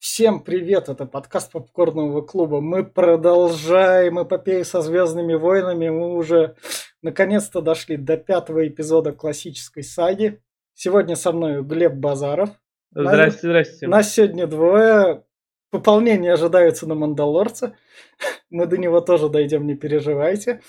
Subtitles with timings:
[0.00, 2.62] Всем привет, это подкаст Попкорного клуба.
[2.62, 5.90] Мы продолжаем эпопею со Звездными войнами.
[5.90, 6.56] Мы уже
[7.02, 10.40] наконец-то дошли до пятого эпизода классической саги.
[10.72, 12.48] Сегодня со мной Глеб Базаров.
[12.92, 13.88] Здрасте, здрасте.
[13.88, 15.22] Нас сегодня двое.
[15.70, 17.76] Пополнение ожидается на Мандалорца.
[18.48, 20.62] Мы до него тоже дойдем, не переживайте.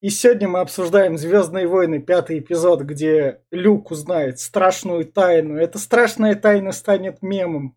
[0.00, 5.56] И сегодня мы обсуждаем Звездные войны, пятый эпизод, где Люк узнает страшную тайну.
[5.56, 7.76] Эта страшная тайна станет мемом.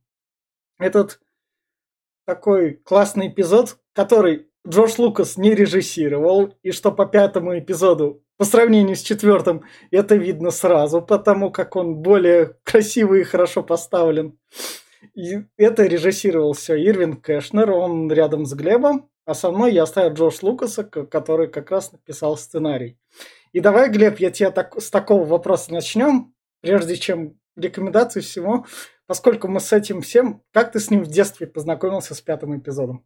[0.80, 1.20] Этот
[2.26, 8.96] такой классный эпизод, который Джордж Лукас не режиссировал, и что по пятому эпизоду, по сравнению
[8.96, 14.38] с четвертым, это видно сразу, потому как он более красивый и хорошо поставлен.
[15.14, 20.14] И это режиссировал все Ирвин Кэшнер, он рядом с Глебом, а со мной я оставил
[20.14, 22.98] Джордж Лукаса, который как раз написал сценарий.
[23.54, 28.66] И давай, Глеб, я тебя так, с такого вопроса начнем, прежде чем рекомендации всего,
[29.08, 30.42] поскольку мы с этим всем...
[30.52, 33.06] Как ты с ним в детстве познакомился с пятым эпизодом?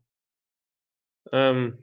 [1.32, 1.78] Эм,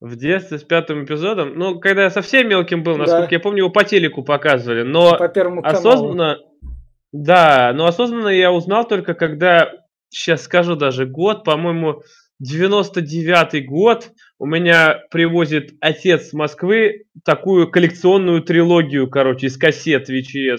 [0.00, 1.58] в детстве с пятым эпизодом?
[1.58, 3.36] Ну, когда я совсем мелким был, насколько да.
[3.36, 5.78] я помню, его по телеку показывали, но по первому каналу.
[5.78, 6.38] осознанно...
[7.12, 9.70] Да, но осознанно я узнал только когда,
[10.08, 12.02] сейчас скажу даже год, по-моему,
[12.42, 20.58] 99-й год, у меня привозит отец с Москвы такую коллекционную трилогию, короче, из кассет VHS.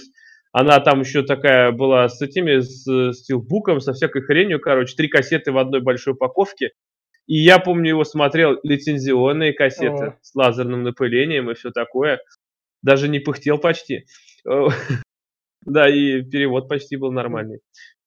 [0.54, 5.52] Она там еще такая была с этими, с стилбуком, со всякой хренью, короче, три кассеты
[5.52, 6.72] в одной большой упаковке.
[7.26, 10.18] И я помню его смотрел лицензионные кассеты О.
[10.22, 12.22] с лазерным напылением и все такое.
[12.84, 14.06] Даже не пыхтел почти.
[15.66, 17.62] Да, и перевод почти был нормальный.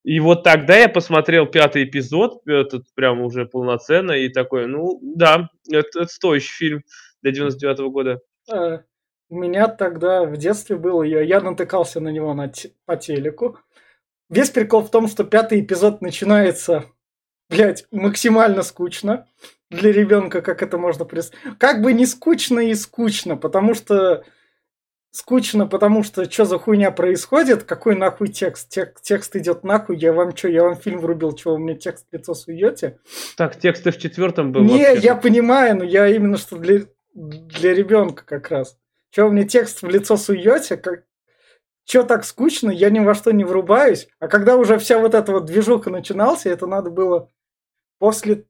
[0.05, 5.49] И вот тогда я посмотрел пятый эпизод, этот прям уже полноценно, и такой, ну да,
[5.73, 6.83] это, это стоящий фильм
[7.23, 8.21] для 99 -го года.
[9.29, 12.51] У меня тогда в детстве было, я, я натыкался на него на
[12.85, 13.59] по телеку.
[14.31, 16.85] Весь прикол в том, что пятый эпизод начинается,
[17.51, 19.27] блядь, максимально скучно
[19.71, 21.59] для ребенка, как это можно представить.
[21.59, 24.25] Как бы не скучно и скучно, потому что
[25.11, 30.13] скучно, потому что что за хуйня происходит, какой нахуй текст, Тек, текст идет нахуй, я
[30.13, 32.99] вам что, я вам фильм врубил, что вы мне текст в лицо суете?
[33.37, 34.63] Так, текст в четвертом был.
[34.63, 35.05] Не, вообще.
[35.05, 36.83] я понимаю, но я именно что для,
[37.15, 38.79] для ребенка как раз.
[39.17, 41.05] Что вы мне текст в лицо суете, как,
[41.87, 44.09] что так скучно, я ни во что не врубаюсь.
[44.19, 47.31] А когда уже вся вот эта вот движуха начинался, это надо было
[47.99, 48.45] после...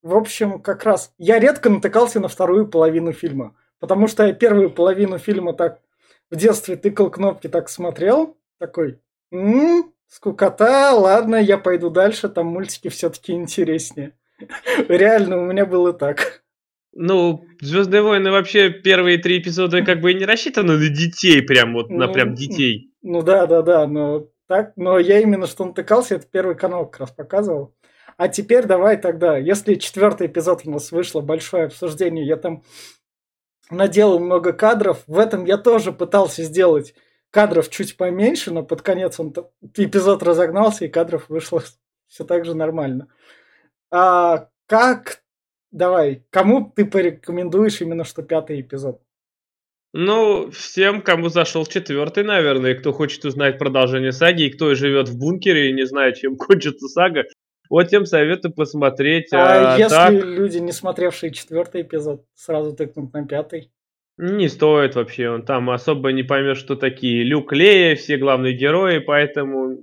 [0.00, 3.58] В общем, как раз я редко натыкался на вторую половину фильма.
[3.78, 5.82] Потому что я первую половину фильма так
[6.30, 12.88] в детстве тыкал кнопки, так смотрел, такой, м-м, скукота, ладно, я пойду дальше, там мультики
[12.88, 14.16] все-таки интереснее.
[14.88, 16.45] Реально, у меня было так.
[16.98, 21.74] Ну, Звездные войны вообще первые три эпизода как бы и не рассчитаны на детей, прям
[21.74, 22.90] вот на ну, прям детей.
[23.02, 27.00] Ну да, да, да, но так, но я именно что натыкался, это первый канал как
[27.00, 27.74] раз показывал.
[28.16, 32.62] А теперь давай тогда, если четвертый эпизод у нас вышло, большое обсуждение, я там
[33.70, 35.02] наделал много кадров.
[35.06, 36.94] В этом я тоже пытался сделать
[37.30, 39.34] кадров чуть поменьше, но под конец он
[39.74, 41.62] эпизод разогнался, и кадров вышло
[42.06, 43.08] все так же нормально.
[43.90, 45.22] А как,
[45.70, 49.00] давай, кому ты порекомендуешь именно что пятый эпизод?
[49.92, 55.08] Ну, всем, кому зашел четвертый, наверное, и кто хочет узнать продолжение саги, и кто живет
[55.08, 57.24] в бункере и не знает, чем кончится сага,
[57.70, 59.32] вот тем советую посмотреть.
[59.32, 60.12] А, а если так...
[60.12, 63.70] люди, не смотревшие четвертый эпизод, сразу тыкнут на пятый?
[64.18, 68.98] Не стоит вообще, он там особо не поймет, что такие Люк Лея, все главные герои,
[68.98, 69.78] поэтому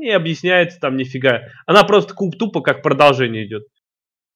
[0.00, 1.42] не объясняется там нифига.
[1.66, 3.66] Она просто куб тупо как продолжение идет.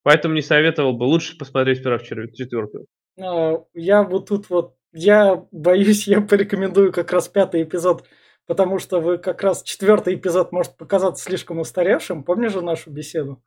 [0.03, 1.05] Поэтому не советовал бы.
[1.05, 2.87] Лучше посмотреть сперва четвертую.
[3.21, 8.05] А, я вот тут вот, я боюсь, я порекомендую как раз пятый эпизод
[8.51, 12.25] потому что вы как раз четвертый эпизод может показаться слишком устаревшим.
[12.25, 13.41] Помнишь же нашу беседу?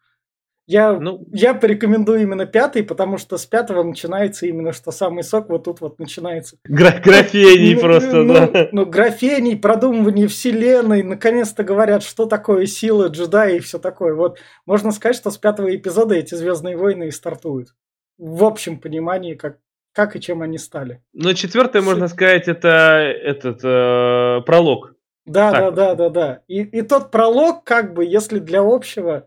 [0.66, 5.50] Я, ну, я порекомендую именно пятый, потому что с пятого начинается именно что самый сок
[5.50, 6.58] вот тут вот начинается.
[6.64, 8.70] Гра графений ну, просто, ну, да.
[8.72, 14.14] Ну, графений, продумывание вселенной, наконец-то говорят, что такое сила джедая и все такое.
[14.14, 17.76] Вот можно сказать, что с пятого эпизода эти Звездные войны и стартуют.
[18.18, 19.58] В общем понимании, как,
[19.94, 21.04] как и чем они стали.
[21.12, 21.86] Ну, четвертое, С...
[21.86, 24.96] можно сказать, это этот э, пролог.
[25.26, 25.62] Да, так.
[25.62, 26.42] да, да, да, да.
[26.48, 29.26] И, и тот пролог, как бы, если для общего,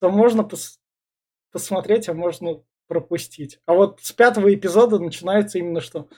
[0.00, 0.80] то можно пос
[1.52, 3.60] посмотреть, а можно пропустить.
[3.66, 6.08] А вот с пятого эпизода начинается именно что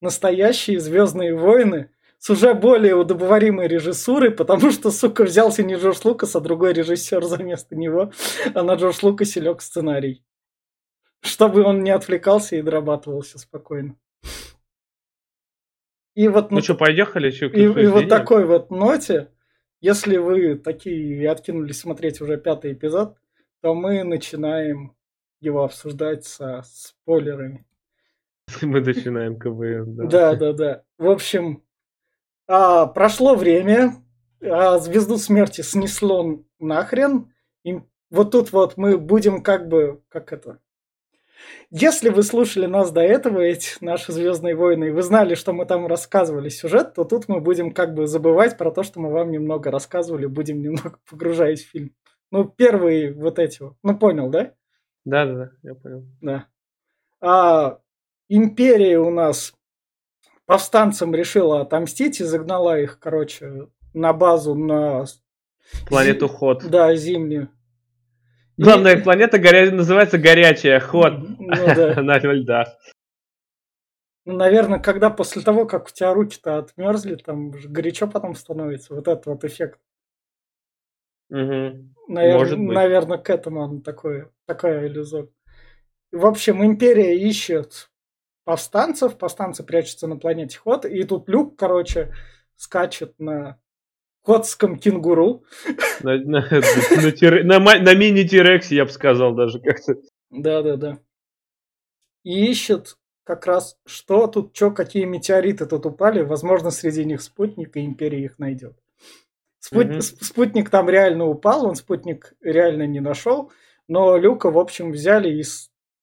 [0.00, 6.34] настоящие Звездные войны с уже более удобоваримой режиссурой, потому что, сука, взялся не Джордж Лукас,
[6.34, 8.12] а другой режиссер за место него,
[8.54, 10.22] а на Джордж Лукасе лег сценарий
[11.22, 13.96] чтобы он не отвлекался и дорабатывался спокойно.
[16.14, 17.30] И вот ну что, поехали?
[17.30, 19.28] Что, и, и вот такой вот ноте
[19.80, 23.16] если вы такие откинулись смотреть уже пятый эпизод,
[23.66, 24.94] то мы начинаем
[25.40, 27.66] его обсуждать со спойлерами.
[28.62, 30.04] Мы начинаем КВН, да.
[30.06, 30.82] Да, да, да.
[30.98, 31.64] В общем,
[32.46, 33.94] а, прошло время,
[34.40, 37.32] а звезду смерти снесло нахрен.
[37.64, 40.60] И вот тут вот мы будем как бы, как это,
[41.70, 45.66] если вы слушали нас до этого, эти наши Звездные войны, и вы знали, что мы
[45.66, 49.32] там рассказывали сюжет, то тут мы будем как бы забывать про то, что мы вам
[49.32, 51.92] немного рассказывали, будем немного погружаясь в фильм.
[52.30, 53.76] Ну, первые вот эти вот.
[53.82, 54.52] Ну, понял, да?
[55.04, 56.04] Да, да, да, я понял.
[56.20, 56.46] Да.
[57.20, 57.78] А
[58.28, 59.54] империя у нас
[60.44, 65.04] повстанцам решила отомстить и загнала их, короче, на базу на...
[65.88, 66.64] Планету Ход.
[66.68, 67.50] Да, зимнюю.
[68.56, 69.70] Главная планета горя...
[69.70, 71.14] называется Горячая, Ход.
[71.38, 72.00] Ну да.
[72.02, 72.68] На льдах.
[74.24, 78.94] Ну, наверное, когда после того, как у тебя руки-то отмерзли, там горячо потом становится.
[78.94, 79.78] Вот этот вот эффект.
[81.28, 81.94] Мгм.
[82.08, 82.74] Навер- Может быть.
[82.74, 85.28] Наверное, к этому он такой, такая иллюзия.
[86.12, 87.90] В общем, империя ищет
[88.44, 92.12] повстанцев, повстанцы прячутся на планете Ход, и тут Люк, короче,
[92.54, 93.58] скачет на
[94.22, 95.44] ходском кенгуру.
[96.02, 99.96] На, на- на на мини-тирексе, я бы сказал даже как-то.
[100.30, 100.98] Да-да-да.
[102.22, 106.22] И ищет как раз, что тут, что, какие метеориты тут упали.
[106.22, 108.76] Возможно, среди них спутник, и империя их найдет.
[109.66, 113.50] Спут- сп- Спутник там реально упал, он спутник реально не нашел.
[113.88, 115.44] Но Люка, в общем, взяли и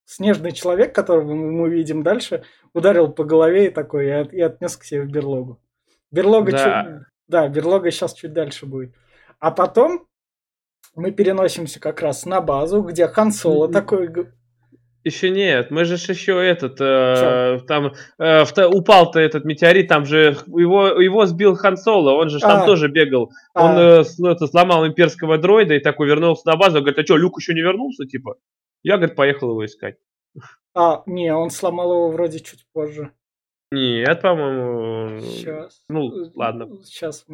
[0.05, 2.43] снежный человек, которого мы видим дальше,
[2.73, 5.59] ударил по голове и такой, и, от- и отнес к себе в берлогу.
[6.11, 6.57] Берлога, Да.
[6.83, 8.93] чё- да, берлога сейчас чуть дальше будет.
[9.39, 10.07] А потом
[10.95, 14.07] мы переносимся как раз на базу, где Хан Соло такой
[15.03, 20.37] Еще нет, мы же еще этот, э, там э, в упал-то этот метеорит, там же
[20.47, 22.65] его, его сбил Хан Соло, он же там А.
[22.65, 23.29] тоже бегал.
[23.53, 23.99] Он А.
[23.99, 27.17] э, с- ну, это, сломал имперского дроида и такой вернулся на базу, говорит, а что,
[27.17, 28.35] Люк еще не вернулся, типа?
[28.81, 29.97] Я, говорит, поехал его искать.
[30.73, 33.11] А, не, он сломал его вроде чуть позже.
[33.71, 35.19] Нет, по-моему...
[35.19, 35.83] Сейчас.
[35.89, 36.69] Ну, ладно.
[36.83, 37.25] Сейчас.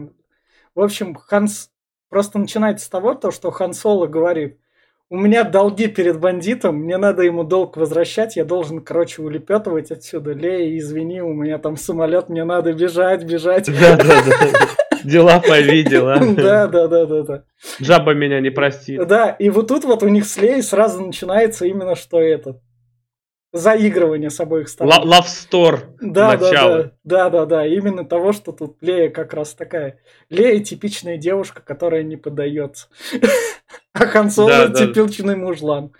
[0.73, 1.69] В общем, Ханс
[2.09, 4.59] просто начинается с того, то, что Хан Соло говорит,
[5.09, 10.33] у меня долги перед бандитом, мне надо ему долг возвращать, я должен, короче, улепетывать отсюда.
[10.33, 13.67] Лея, извини, у меня там самолет, мне надо бежать, бежать.
[13.79, 14.59] Да-да-да.
[15.03, 16.19] Дела повидела.
[16.35, 17.43] Да, да, да, да, да.
[17.79, 19.05] Жаба меня не простит.
[19.07, 22.61] Да, и вот тут вот у них с Леей сразу начинается именно что это.
[23.51, 24.93] Заигрывание с обоих сторон.
[25.09, 26.77] Ла- Love Store Да, да, начало.
[26.77, 29.99] да, да, да, да, именно того, что тут Лея как раз такая.
[30.29, 32.87] Лея типичная девушка, которая не поддается.
[33.93, 34.87] А Хан Соло Да, да.
[34.87, 35.91] типичный мужлан.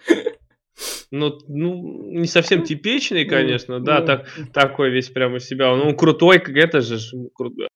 [1.12, 5.76] Ну, ну, не совсем типичный, Ну, конечно, да, ну, так, такой весь прямо из себя.
[5.76, 6.98] Ну, он крутой, как это же.
[7.14, 7.68] ну, крутой.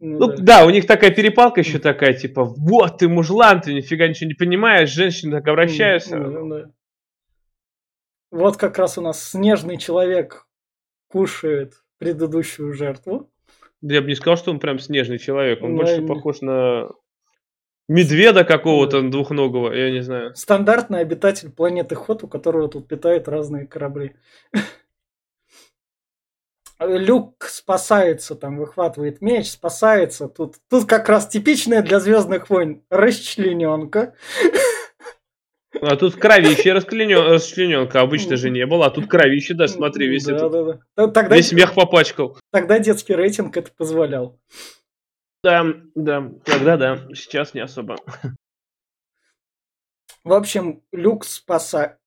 [0.00, 0.36] Ну Ну, да.
[0.38, 4.34] да, у них такая перепалка еще такая, типа, вот, ты мужлан, ты нифига ничего не
[4.34, 6.16] понимаешь, женщины так обращаются.
[6.18, 6.64] Ну, да.
[8.34, 10.48] Вот как раз у нас снежный человек
[11.06, 13.30] кушает предыдущую жертву.
[13.80, 16.88] Да Я бы не сказал, что он прям снежный человек, он Ну, больше похож на
[17.86, 20.34] медведа какого-то двухногого, я не знаю.
[20.34, 24.16] Стандартный обитатель планеты Хот, у которого тут питают разные корабли.
[26.80, 30.26] Люк спасается, там выхватывает меч, спасается.
[30.26, 34.16] Тут, тут как раз типичная для Звездных войн расчлененка.
[35.80, 40.36] А тут кровище расчлененка, обычно же не было, а тут кровище даже, смотри, весь, да,
[40.36, 41.08] этот, да, да.
[41.08, 42.38] Тогда, весь мех попачкал.
[42.50, 44.38] тогда детский рейтинг это позволял.
[45.42, 47.96] Да, да, тогда да, сейчас не особо.
[50.24, 51.98] В общем, Люк спасает.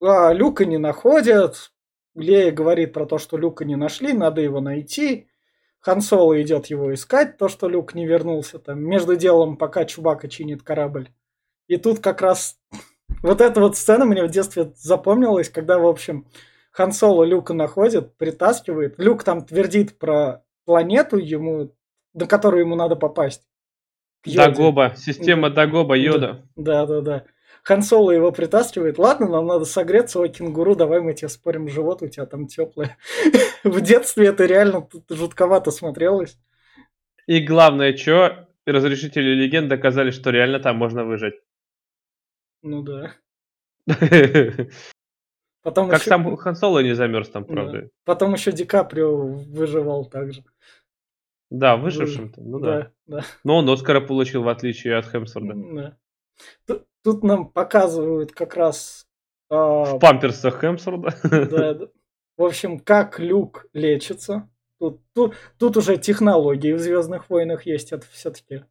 [0.00, 1.72] А, Люка не находят.
[2.14, 5.28] Лея говорит про то, что Люка не нашли, надо его найти.
[5.80, 8.58] Хан Соло идет его искать, то, что Люк не вернулся.
[8.58, 11.10] Там между делом, пока Чубака чинит корабль.
[11.68, 12.58] И тут как раз
[13.22, 16.26] вот эта вот сцена мне в детстве запомнилась, когда, в общем,
[16.72, 18.94] Хан Соло Люка находит, притаскивает.
[18.98, 21.72] Люк там твердит про планету ему,
[22.14, 23.42] на которую ему надо попасть.
[24.24, 24.38] Йоде.
[24.38, 26.44] Дагоба, система Дагоба, Йода.
[26.56, 27.24] Да, да, да.
[27.62, 28.98] Хан Соло его притаскивает.
[28.98, 32.96] Ладно, нам надо согреться, о, кенгуру, давай мы тебе спорим живот, у тебя там теплое.
[33.64, 36.38] В детстве это реально жутковато смотрелось.
[37.26, 41.34] И главное, что разрешители легенд доказали, что реально там можно выжить.
[42.66, 43.12] Ну да.
[43.86, 44.68] Как
[45.62, 47.52] Потом еще, сам Хан Соло не замерз там, Да.
[47.52, 47.90] правда.
[48.04, 50.44] потом еще Ди Каприо выживал также.
[51.50, 52.80] Да, выжившим-то, ну да.
[53.06, 53.24] Да, да.
[53.44, 55.54] Но он Оскара получил, в отличие от Хемсворда.
[55.54, 55.96] да.
[56.66, 59.06] Тут, тут нам показывают как раз...
[59.48, 61.14] а, В памперсах Хемсворда.
[61.50, 61.86] да, да.
[62.36, 64.48] В общем, как Люк лечится.
[64.78, 67.92] Тут, тут, тут уже технологии в Звездных войнах есть.
[67.92, 68.64] Это все-таки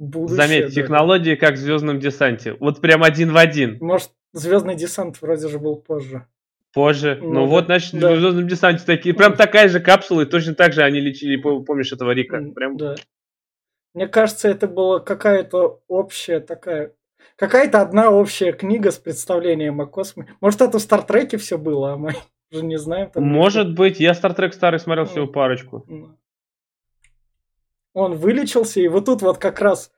[0.00, 0.70] Будущее, Заметь, да.
[0.70, 2.56] технологии как в Звездном десанте.
[2.58, 3.76] Вот прям один в один.
[3.80, 6.26] Может, Звездный десант вроде же был позже.
[6.72, 7.18] Позже.
[7.20, 8.12] Ну, Ну вот, да, значит, да.
[8.14, 9.14] в Звездном десанте такие.
[9.14, 12.40] Прям такая же капсула, и точно так же они лечили, пом- помнишь этого Рика?
[12.54, 12.94] Прям Да.
[13.92, 16.92] Мне кажется, это была какая-то общая такая...
[17.36, 20.30] Какая-то одна общая книга с представлением о космосе.
[20.40, 22.12] Может, это в Стартреке все было, а мы
[22.52, 23.10] уже не знаем.
[23.16, 25.32] Может быть, я Стартрек старый смотрел всего Ну.
[25.32, 25.84] парочку.
[27.94, 28.00] Ну.
[28.00, 29.90] Он вылечился, и вот тут вот как раз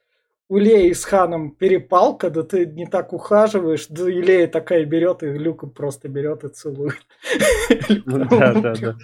[0.48, 5.22] у Леи с Ханом перепалка, да ты не так ухаживаешь, да и Лея такая берет,
[5.22, 7.00] и Люка просто берет и целует.
[8.04, 8.96] Ну да, да, да.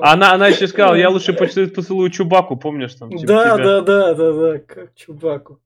[0.00, 3.10] Она, она еще сказала, я лучше поцелую, Чубаку, помнишь там?
[3.10, 5.60] типа, Да, да, да, да, да, как Чубаку.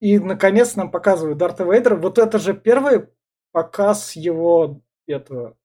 [0.00, 1.94] И наконец нам показывают Дарта Вейдера.
[1.94, 3.06] Вот это же первый
[3.52, 5.56] показ его этого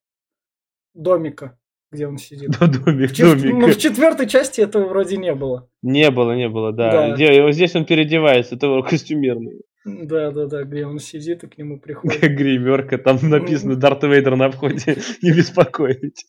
[0.93, 1.57] домика,
[1.95, 2.51] где он сидит.
[2.59, 3.53] Да, домик, В чет- домик.
[3.55, 5.67] ну, в четвертой части этого вроде не было.
[5.81, 6.91] Не было, не было, да.
[6.91, 7.15] Да.
[7.15, 9.61] Где- вот здесь он переодевается, это костюмерный.
[9.85, 12.19] Да, да, да, где он сидит и к нему приходит.
[12.21, 16.25] Гримерка, там написано Дарт Вейдер на входе, не беспокоить.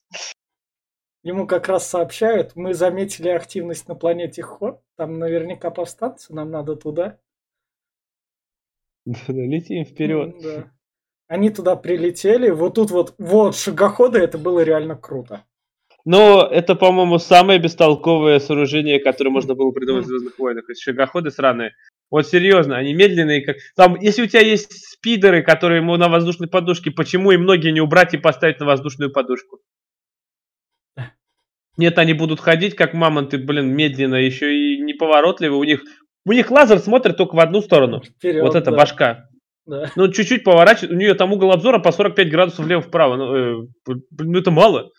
[1.23, 6.77] Ему как раз сообщают, мы заметили активность на планете Ход, там наверняка повстанцы, нам надо
[6.77, 7.19] туда.
[9.07, 10.37] Да, Летим вперед.
[10.43, 10.71] Да.
[11.29, 15.45] Они туда прилетели, вот тут вот, вот, шагоходы, это было реально круто.
[16.07, 20.71] Но это, по-моему, самое бестолковое сооружение, которое можно было придумать в Звездных войнах.
[20.71, 21.73] Эти шагоходы сраные.
[22.13, 23.57] Вот серьезно, они медленные, как.
[23.75, 27.81] Там, если у тебя есть спидеры, которые ему на воздушной подушке, почему и многие не
[27.81, 29.59] убрать и поставить на воздушную подушку?
[31.77, 35.57] Нет, они будут ходить как мамонты, блин, медленно, еще и неповоротливо.
[35.57, 35.83] У них,
[36.25, 38.01] у них лазер смотрит только в одну сторону.
[38.01, 39.29] Вперед, вот это да, башка.
[39.67, 39.91] да.
[39.97, 43.17] Ну, чуть-чуть поворачивает, у нее там угол обзора по 45 градусов влево-вправо.
[43.17, 43.67] Ну, э,
[44.21, 44.93] ну, это мало.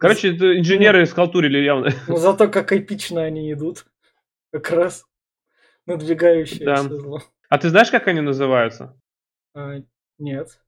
[0.00, 1.90] Короче, это инженеры схалтурили явно.
[2.08, 3.84] Но зато как эпично они идут.
[4.50, 5.04] Как раз
[5.86, 6.76] надвигающееся Да.
[6.82, 7.22] зло.
[7.50, 8.98] А ты знаешь, как они называются?
[9.54, 9.74] А,
[10.18, 10.58] нет.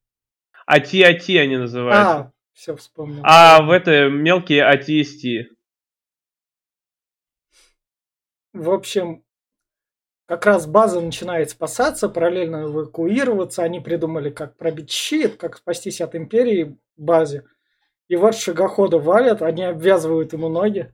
[0.67, 2.13] АТ-АТ они называются.
[2.13, 3.23] А, все вспомнил.
[3.25, 5.51] А в это мелкие АТСТ.
[8.53, 9.25] В общем,
[10.27, 13.63] как раз база начинает спасаться, параллельно эвакуироваться.
[13.63, 17.47] Они придумали, как пробить щит, как спастись от империи базе.
[18.13, 20.93] И вот шагохода валят, они обвязывают ему ноги.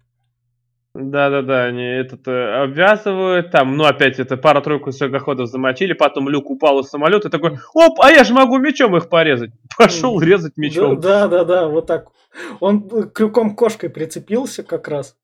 [0.94, 6.78] Да-да-да, они этот э, обвязывают, там, ну, опять это пара-тройку шагоходов замочили, потом люк упал
[6.78, 9.50] из самолета, такой, оп, а я же могу мечом их порезать.
[9.76, 11.00] Пошел резать мечом.
[11.00, 12.06] Да, да, да, вот так.
[12.60, 15.16] Он э, крюком кошкой прицепился как раз.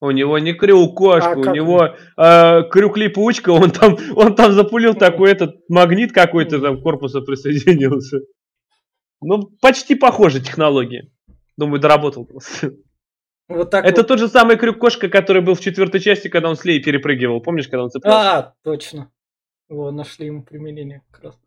[0.00, 4.34] У него не крюк кошка, А у как него э, крюк липучка, он там, он
[4.34, 8.18] там запулил такой этот магнит какой-то там к корпусу присоединился.
[9.24, 11.10] Ну, почти похожие технологии.
[11.56, 12.74] Думаю, доработал просто.
[13.48, 14.08] Вот так Это вот.
[14.08, 17.40] тот же самый крюк кошка, который был в четвертой части, когда он с Лей перепрыгивал.
[17.40, 18.38] Помнишь, когда он цеплялся?
[18.38, 19.10] А, точно.
[19.68, 21.38] Во, нашли ему применение как раз.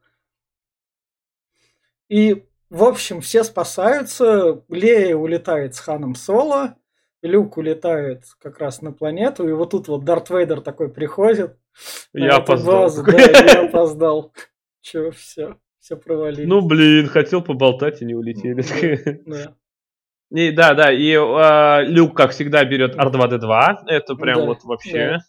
[2.09, 4.63] И, в общем, все спасаются.
[4.69, 6.75] Лея улетает с Ханом Соло.
[7.23, 9.47] Люк улетает как раз на планету.
[9.47, 11.57] И вот тут вот Дарт Вейдер такой приходит.
[12.13, 12.83] Я опоздал.
[12.83, 13.03] базу.
[13.03, 14.33] Да, я опоздал.
[14.81, 15.57] Че, все.
[15.87, 16.45] Все провалились.
[16.49, 18.61] Ну, блин, хотел поболтать и не улетели.
[19.25, 19.55] Да.
[20.29, 23.85] И, да, да, и э, Люк, как всегда, берет R2D2.
[23.87, 25.19] Это прям Да, вот вообще.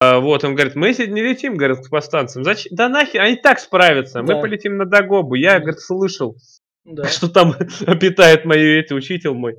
[0.00, 2.44] А, вот, он говорит, мы сегодня не летим, говорит, к повстанцам.
[2.44, 2.76] Зачем?
[2.76, 4.20] Да нахер, они так справятся.
[4.20, 4.40] Мы Да.
[4.42, 5.34] полетим на Дагобу.
[5.34, 5.60] Я, Да.
[5.60, 6.36] говорит, слышал,
[6.84, 7.04] Да.
[7.08, 7.54] что там
[7.98, 9.54] питает мои эти учитель мой.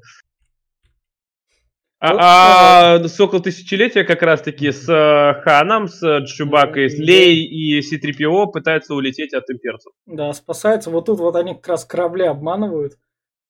[2.01, 6.97] А, а Сокол Тысячелетия как раз-таки с э, Ханом, с Чубакой, с.
[6.97, 9.91] Лей и C-3PO пытаются улететь от имперцев.
[10.05, 10.89] Да, спасаются.
[10.91, 12.93] Вот тут вот они как раз корабли обманывают.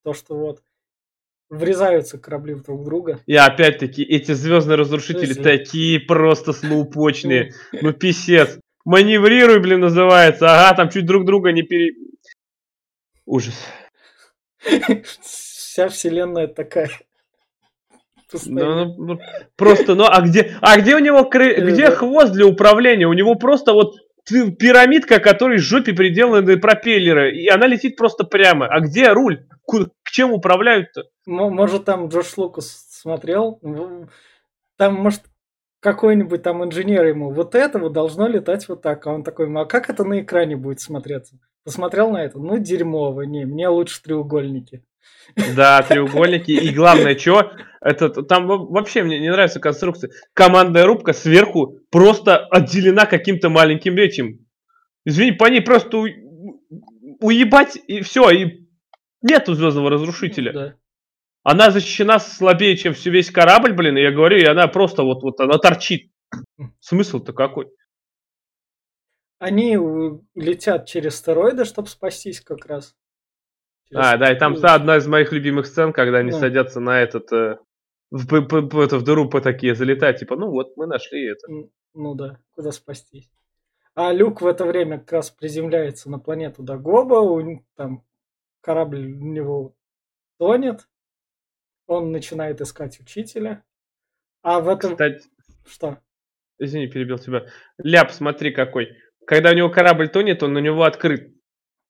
[0.04, 0.62] То, что вот
[1.50, 3.20] врезаются корабли в друг друга.
[3.28, 5.58] И опять-таки, эти звездные разрушители Слушай.
[5.58, 7.54] такие просто слоупочные.
[7.82, 8.60] Ну, писец.
[8.84, 10.48] Маневрируй, блин, называется.
[10.48, 11.94] Ага, там чуть друг друга не пере...
[13.26, 13.54] Ужас.
[15.22, 16.90] Вся вселенная такая.
[18.46, 19.20] Ну, ну, ну,
[19.56, 21.52] просто, ну, а где, а где у него кры...
[21.54, 23.08] Э, где хвост для управления?
[23.08, 23.96] У него просто вот
[24.28, 28.68] пи- пирамидка, которой жопе приделаны пропеллеры, и она летит просто прямо.
[28.68, 29.46] А где руль?
[29.66, 31.06] Ку- К чем управляют-то?
[31.28, 33.60] М- Может, там Джош Лукас смотрел.
[34.78, 35.24] Там, может,
[35.82, 39.06] какой-нибудь там инженер ему, вот это вот должно летать вот так.
[39.08, 41.40] А он такой, «Ну, а как это на экране будет смотреться?
[41.64, 42.40] Посмотрел на это?
[42.40, 44.84] Ну, дерьмово, не, мне лучше треугольники.
[45.56, 46.52] Да, треугольники.
[46.52, 47.52] И главное, что
[47.82, 50.12] это там во- вообще мне не нравится конструкция.
[50.34, 54.46] Командная рубка сверху просто отделена каким-то маленьким этим.
[55.06, 56.08] Извини, по ней просто у-
[57.22, 58.68] уебать и все, и
[59.22, 60.54] нету звездного разрушителя.
[60.54, 60.76] Да.
[61.44, 65.24] Она защищена слабее, чем все весь корабль, блин, и я говорю, и она просто вот,
[65.24, 66.12] вот она торчит.
[66.80, 67.68] Смысл-то какой?
[69.40, 72.96] Они у- летят через стероиды, чтобы спастись как раз.
[73.94, 76.40] А, да, и там та одна из моих любимых сцен, когда они Да.
[76.40, 77.32] садятся на этот...
[77.34, 77.58] э,
[78.12, 81.48] в, п- п- это, в дыру по такие залетать, типа, ну вот, мы нашли это.
[81.94, 83.32] Ну да, куда спастись.
[83.96, 88.04] А Люк в это время как раз приземляется на планету Дагоба, у там
[88.62, 89.76] корабль у него
[90.38, 90.88] тонет,
[91.88, 93.64] он начинает искать учителя.
[94.42, 94.92] А в этом...
[94.92, 95.24] Кстати,
[95.66, 95.98] Что?
[96.60, 97.48] извини, перебил тебя.
[97.78, 98.96] Ляп, смотри какой.
[99.26, 101.34] Когда у него корабль тонет, он у него открыт.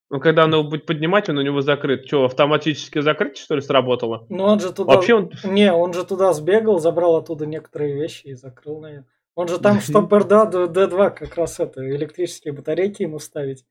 [0.10, 2.08] Но когда он его будет поднимать, он у него закрыт.
[2.08, 4.26] Что, автоматически закрыть, что ли, сработало?
[4.30, 4.96] Ну он же туда...
[4.96, 5.32] Вообще он...
[5.44, 9.08] Не, он же туда сбегал, забрал оттуда некоторые вещи и закрыл, наверное.
[9.36, 13.64] Он же там, чтоб R2-D2 как раз это, электрические батарейки ему ставить,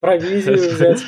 [0.00, 1.02] провизию взять.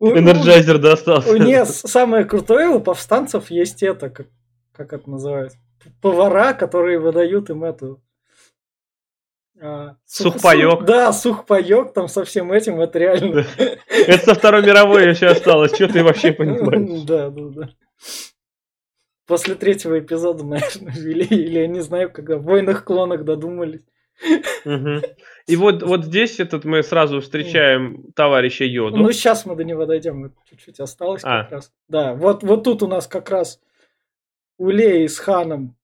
[0.00, 1.36] Energizer достался.
[1.38, 4.28] Нет, самое крутое, у повстанцев есть это, как,
[4.72, 5.58] как это называется,
[6.00, 8.00] повара, которые выдают им эту...
[9.60, 10.80] а, сух- Сухпаёк.
[10.80, 13.44] сух- Да, сухпаёк там со всем этим, это реально...
[13.56, 15.74] Это со Второй мировой еще осталось.
[15.74, 17.02] Что ты вообще понимаешь?
[17.04, 17.68] Да, да, да.
[19.26, 23.80] После третьего эпизода, наверное, ввели, или я не знаю, когда в «Войнах клонах» додумались.
[25.46, 28.96] И вот, вот здесь этот мы сразу встречаем товарища Йоду.
[28.96, 31.42] Ну, сейчас мы до него дойдем, чуть-чуть осталось А.
[31.42, 31.72] как раз.
[31.88, 33.60] Да, вот, вот тут у нас как раз
[34.58, 35.76] у Леи с Ханом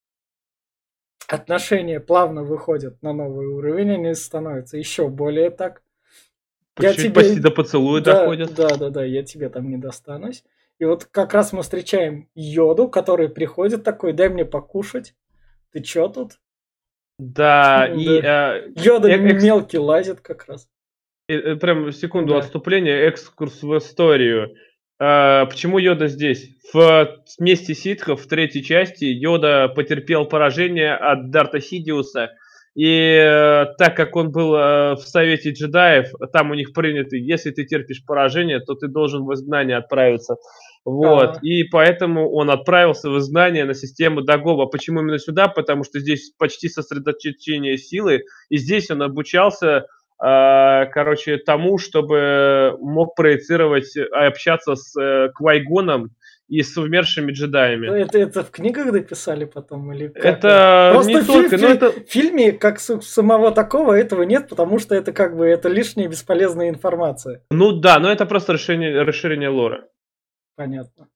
[1.32, 5.82] отношения плавно выходят на новый уровень, они становятся еще более так.
[6.78, 8.54] я Чуть тебе- почти до поцелуя да, доходят.
[8.54, 10.44] Да, да, да, я тебе там не достанусь.
[10.78, 15.14] И вот как раз мы встречаем Йоду, который приходит такой, дай мне покушать.
[15.72, 16.32] Ты чё тут?
[17.18, 20.68] Да, и э, Йода Э- экс- мелкий лазит как раз.
[21.28, 22.38] э, э, прям секунду Да.
[22.38, 24.54] отступления, экскурс в историю.
[25.00, 26.50] Э, почему Йода здесь?
[26.72, 32.30] В месте ситхов в третьей части Йода потерпел поражение от Дарта Сидиуса.
[32.76, 37.50] И э, так как он был э, в Совете джедаев, там у них принято, если
[37.50, 40.36] ты терпишь поражение, то ты должен в изгнание отправиться.
[40.84, 41.30] Вот.
[41.30, 41.40] Ага.
[41.42, 44.66] И поэтому он отправился в изгнание на систему Дагоба.
[44.66, 45.48] Почему именно сюда?
[45.48, 48.22] Потому что здесь почти сосредоточение силы.
[48.50, 49.86] И здесь он обучался,
[50.20, 56.10] короче, тому, чтобы мог проецировать, э, общаться с э, Квайгоном
[56.48, 57.86] и с умершими джедаями.
[57.86, 60.24] Это, это в книгах дописали потом или как?
[60.24, 61.92] Это Просто не в только, фи- но это...
[61.92, 66.68] В фильме как самого такого этого нет, потому что это как бы это лишняя бесполезная
[66.68, 67.42] информация.
[67.50, 69.86] Ну да, но это просто расширение, расширение лора.
[70.56, 71.08] Понятно.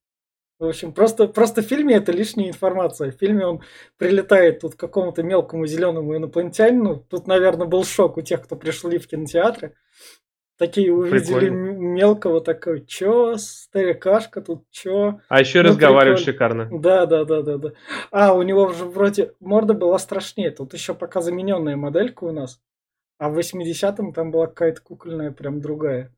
[0.65, 3.11] В общем, просто, просто в фильме это лишняя информация.
[3.13, 3.61] В фильме он
[3.99, 6.97] прилетает тут к какому-то мелкому зеленому инопланетянину.
[7.11, 9.75] Тут, наверное, был шок у тех, кто пришли в кинотеатры.
[10.57, 11.55] Такие увидели Прикольно.
[11.73, 15.19] мелкого такой, чё, старикашка тут, чё?
[15.29, 16.33] А еще Ну, разговаривает прикольно.
[16.65, 16.81] шикарно.
[16.81, 17.73] Да, да, да, да, да.
[18.13, 20.53] А, у него же вроде морда была страшнее.
[20.53, 22.61] Тут еще пока замененная моделька у нас.
[23.19, 26.15] А в 80-м там была какая-то кукольная, прям другая.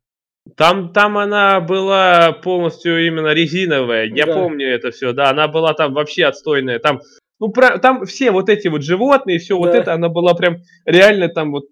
[0.55, 4.05] Там, там она была полностью именно резиновая.
[4.07, 4.35] Я Да.
[4.35, 5.13] помню это все.
[5.13, 6.79] Да, она была там вообще отстойная.
[6.79, 7.01] Там,
[7.41, 9.79] ну, про- там все вот эти вот животные, все вот Да.
[9.79, 11.65] это, она была прям реально там вот,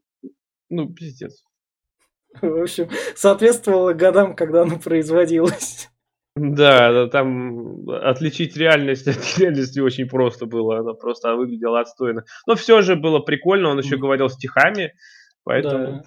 [0.71, 1.45] ну, пиздец.
[2.43, 5.89] В общем, соответствовала годам, когда она производилась.
[6.37, 10.79] Да, да, там отличить реальность от реальности очень просто было.
[10.81, 12.25] Она просто выглядела отстойно.
[12.49, 13.69] Но все же было прикольно.
[13.69, 14.95] Он еще говорил стихами,
[15.45, 16.03] поэтому Да.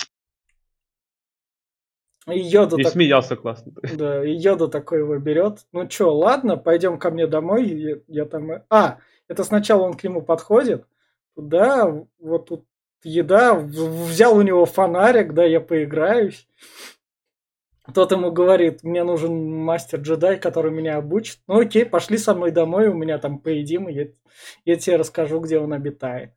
[2.30, 3.74] И Йода, и так- смеялся классно.
[3.96, 5.66] да, и Йода такой его берет.
[5.72, 7.66] Ну чё, ладно, пойдем ко мне домой.
[7.68, 8.64] Я, я там...
[8.70, 10.86] А, это сначала он к нему подходит.
[11.36, 12.66] Да, вот тут
[13.04, 13.54] еда.
[13.54, 16.48] Взял у него фонарик, да, я поиграюсь.
[17.94, 21.40] Тот ему говорит, мне нужен мастер-джедай, который меня обучит.
[21.48, 24.08] Ну окей, пошли со мной домой, у меня там поедим, и я,
[24.66, 26.32] я тебе расскажу, где он обитает.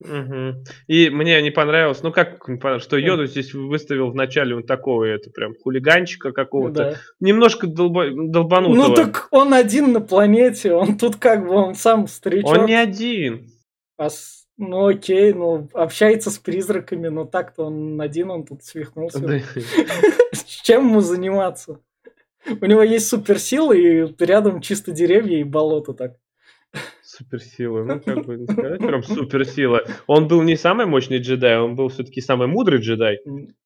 [0.00, 0.64] Мгм.
[0.86, 5.04] И мне не понравилось, ну как не понравилось, что Йоду здесь выставил вначале вот такого,
[5.04, 6.94] это прям хулиганчика какого-то, Да.
[7.20, 8.88] немножко долба- долбанутого.
[8.88, 12.50] Ну так он один на планете, он тут как бы, он сам старичок.
[12.50, 13.50] Он не один.
[13.98, 19.18] А с- Ну окей, ну общается с призраками, но так-то он один, он тут свихнулся.
[19.20, 19.38] Да.
[20.32, 21.80] С чем ему заниматься?
[22.60, 26.12] У него есть суперсилы, и рядом чисто деревья и болото так.
[27.02, 29.84] Суперсила, ну как бы не сказать, прям суперсила.
[30.06, 33.18] Он был не самый мощный джедай, он был все-таки самый мудрый джедай.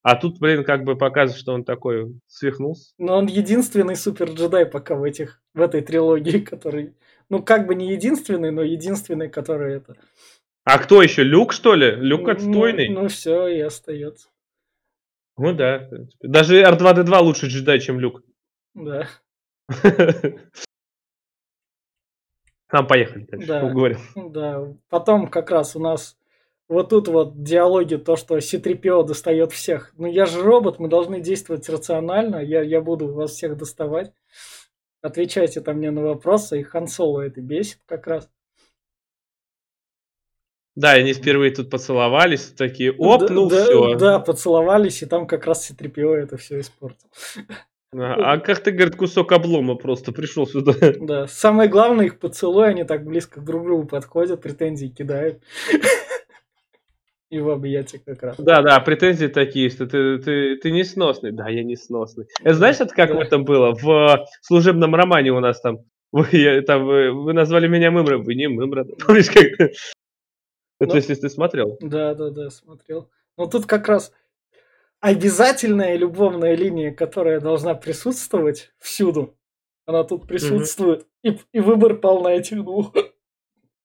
[0.02, 2.94] А тут, блин, как бы показывает, что он такой свихнулся.
[2.98, 6.94] Но он единственный супер джедай пока в этих, в этой трилогии, который,
[7.28, 9.94] ну как бы не единственный, но единственный, который это.
[10.64, 11.22] А кто еще?
[11.22, 11.90] Люк, что ли?
[11.90, 12.88] Люк отстойный?
[12.88, 14.28] Ну, все, и остается.
[15.36, 15.90] Ну да.
[16.20, 18.22] Даже R2-D2 лучше джедай, чем Люк.
[18.74, 19.08] Да.
[22.74, 23.46] Там поехали дальше.
[23.46, 23.64] Да.
[23.64, 23.98] Уговорил.
[24.16, 26.16] Да, потом как раз у нас
[26.66, 29.92] вот тут вот диалоги, то, что C-3PO достает всех.
[29.96, 34.12] Ну я же робот, мы должны действовать рационально, я, я буду вас всех доставать.
[35.02, 38.28] Отвечайте там мне на вопросы, и Хан Соло это бесит как раз.
[40.74, 43.94] Да, они впервые тут поцеловались, такие, оп, да, ну да, все.
[43.94, 47.08] Да, поцеловались, и там как раз C-3PO это все испортил.
[47.96, 50.74] А, а как ты, говорит, кусок облома просто пришел сюда?
[51.00, 55.42] Да, самое главное, их поцелуй, они так близко друг к другу подходят, претензии кидают.
[57.30, 58.36] И в объятия как раз.
[58.38, 61.32] Да, да, претензии такие, что ты, ты, ты несносный.
[61.32, 62.26] Да, я несносный.
[62.42, 63.16] Это знаешь, это как Да.
[63.16, 63.74] в этом было?
[63.74, 65.78] В служебном романе у нас там.
[66.12, 68.84] Вы, я- там, вы, вы назвали меня Мымром, вы не Мымра.
[69.06, 69.70] Помнишь, как?
[70.78, 70.94] Ну.
[70.94, 71.76] если ты смотрел.
[71.80, 73.08] Да, да, да, смотрел.
[73.36, 74.12] Но тут как раз
[75.04, 79.36] обязательная любовная линия, которая должна присутствовать всюду,
[79.84, 81.06] она тут присутствует.
[81.22, 82.94] И, и выбор пал на этих двух.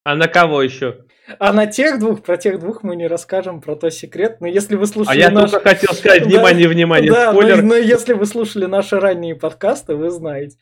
[0.05, 1.03] А на кого еще?
[1.37, 4.37] А на тех двух, про тех двух мы не расскажем, про то секрет.
[4.39, 5.51] Но если вы А слушали я наш...
[5.51, 7.63] только хотел сказать, Да, внимание, внимание, да, но, спойлер.
[7.63, 10.57] но если вы слушали наши ранние подкасты, вы знаете.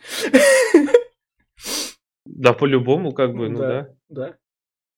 [2.26, 3.90] Да, по-любому, как бы, ну Да.
[4.10, 4.36] да.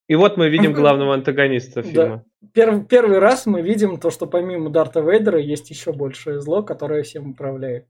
[0.08, 2.24] И вот мы видим главного антагониста фильма.
[2.54, 7.04] Перв- первый раз мы видим то, что помимо Дарта Вейдера есть еще большее зло, которое
[7.04, 7.88] всем управляет.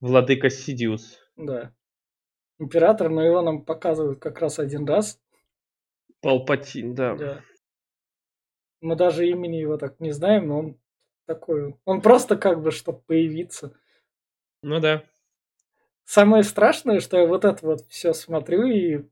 [0.00, 1.18] Владыка Сидиус.
[1.36, 1.74] Да.
[2.58, 5.20] Император, но его нам показывают как раз один раз.
[6.20, 7.14] Палпатин, да.
[7.14, 7.44] Да.
[8.80, 10.80] Мы даже имени его так не знаем, но он
[11.26, 11.76] такой.
[11.84, 13.76] Он просто как бы, чтобы появиться.
[14.62, 15.04] Ну да.
[16.04, 19.04] Самое страшное, что я вот это вот все смотрю и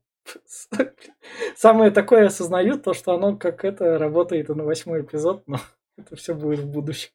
[1.55, 5.59] самое такое осознаю, то, что оно как это работает и на восьмой эпизод, но
[5.97, 7.09] это все будет в будущем.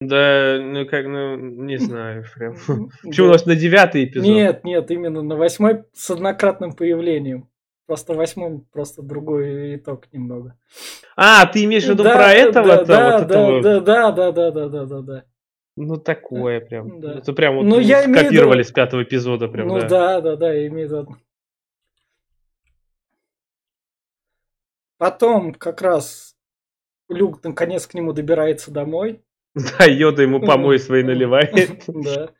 [0.00, 2.56] Да, ну как, ну, не знаю прям.
[3.04, 4.26] Почему у нас на девятый эпизод?
[4.26, 7.48] Нет, нет, именно на восьмой с однократным появлением.
[7.86, 10.56] Просто в восьмом просто другой итог немного.
[11.16, 12.84] А, ты имеешь в виду Да, про да, этого-то?
[12.84, 13.62] да, вот да, этого?
[13.62, 15.24] да, да, да, да, да, да, да, да.
[15.76, 17.00] Ну такое прям.
[17.00, 17.18] Да.
[17.18, 19.88] Это прям вот Ну, я имею скопировали с пятого эпизода прям, ну да.
[19.88, 21.16] да, да, да, я имею в виду.
[25.02, 26.36] Потом как раз
[27.08, 29.20] Люк наконец к нему добирается домой.
[29.52, 31.82] Да, Йода ему помой свои наливает.
[31.88, 32.30] Да.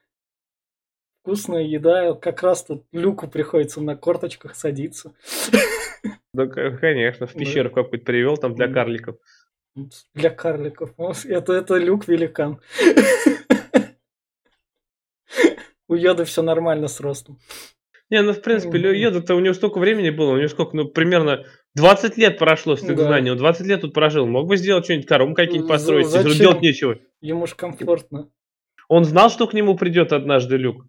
[1.22, 2.14] Вкусная еда.
[2.14, 5.12] Как раз тут Люку приходится на корточках садиться.
[6.35, 7.38] Да, к- конечно, в Да.
[7.40, 9.16] пещеру какую-то привел там для карликов.
[10.14, 10.94] Для карликов.
[10.98, 12.61] Ну, Это, это Люк великан.
[15.88, 17.40] У Йоды все нормально с ростом.
[18.09, 18.79] Не, ну в принципе.
[18.79, 22.82] Йода-то у него столько времени было, у него сколько, ну примерно 20 лет прошло с
[22.82, 23.04] их Да.
[23.04, 26.18] знаний, он 20 лет тут прожил, мог бы сделать что-нибудь, коробку какие-нибудь За- построить, если
[26.22, 26.38] зачем?
[26.38, 26.98] делать нечего.
[27.20, 28.30] Ему ж комфортно.
[28.88, 30.85] Он знал, что к нему придет однажды Люк.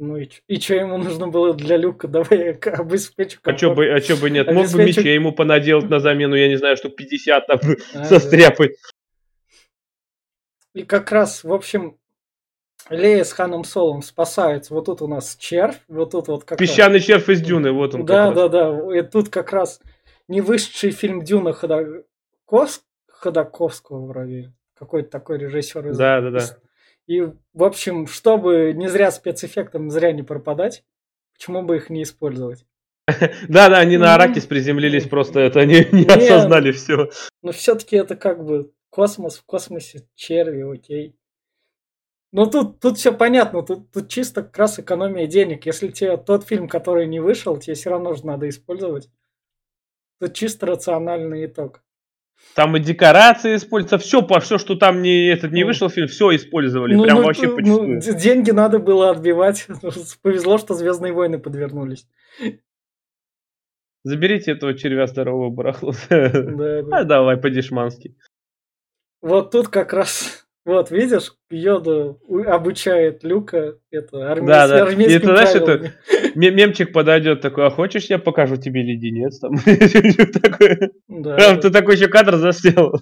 [0.00, 2.06] Ну и, и что ему нужно было для Люка?
[2.06, 3.76] Давай я обеспечу А комфорт.
[3.76, 4.46] бы, а чё бы нет?
[4.46, 7.58] Мог бы Обеспечу- мечей ему понаделать на замену, я не знаю, штук 50 там
[7.94, 8.54] А, со да.
[10.74, 11.98] И как раз, в общем,
[12.90, 14.72] Лея с Ханом Солом спасаются.
[14.74, 17.94] Вот тут у нас червь, вот тут вот как раз- Песчаный червь из Дюны, вот
[17.94, 18.50] он Да, как раз.
[18.50, 18.98] да, да.
[18.98, 19.80] И тут как раз
[20.28, 22.80] не вышедший фильм Дюна Ходаков...
[23.08, 24.52] Ходаковского вроде.
[24.78, 25.88] Какой-то такой режиссер.
[25.88, 26.40] из- Да, да, да.
[27.06, 30.84] И, в общем, чтобы не зря спецэффектам зря не пропадать,
[31.34, 32.64] почему бы их не использовать?
[33.48, 34.14] Да, да, они на.
[34.14, 36.06] Аракис приземлились, просто это они не Не.
[36.06, 37.10] осознали все.
[37.42, 41.16] Но все-таки это как бы космос, в космосе черви, окей.
[42.32, 45.64] Ну тут, тут все понятно, тут, тут чисто как раз экономия денег.
[45.66, 49.08] Если тебе тот фильм, который не вышел, тебе все равно же надо использовать.
[50.20, 51.82] Тут чисто рациональный итог.
[52.54, 55.68] Там и декорации используются, все, по все, что там не этот не Ну.
[55.68, 59.66] вышел фильм, все использовали, Ну, прям ну, вообще ну, д- деньги надо было отбивать.
[60.22, 62.06] Повезло, что Звездные войны подвернулись.
[64.04, 65.92] Заберите этого червя здорового барахла.
[66.10, 66.28] Да,
[66.82, 66.98] да.
[66.98, 68.16] А давай по-дешмански.
[69.20, 74.90] Вот тут как раз, вот видишь, Йода обучает Люка это армейс- Да, да.
[74.92, 75.92] И это, знаешь, это-
[76.34, 79.38] Мемчик подойдет такой, а хочешь я покажу тебе леденец?
[79.38, 79.54] Там.
[81.08, 83.00] Да, Прям ты такой еще кадр засел.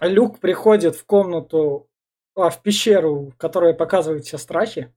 [0.00, 1.88] Люк приходит в комнату,
[2.36, 4.92] а, в пещеру, которая показывает все страхи.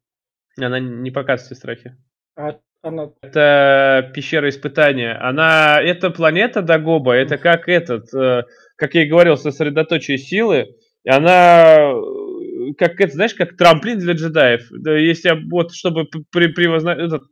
[0.58, 1.96] Она не показывает все страхи.
[2.36, 3.10] А она...
[3.22, 5.13] Это пещера испытания.
[5.13, 8.44] Она, это планета Дагоба, это как этот, э,
[8.84, 10.76] как я и говорил, сосредоточие силы.
[11.06, 14.67] И она, э, как это, знаешь, как трамплин для джедаев.
[14.72, 17.24] Да, если вот, чтобы при, превозна- этот,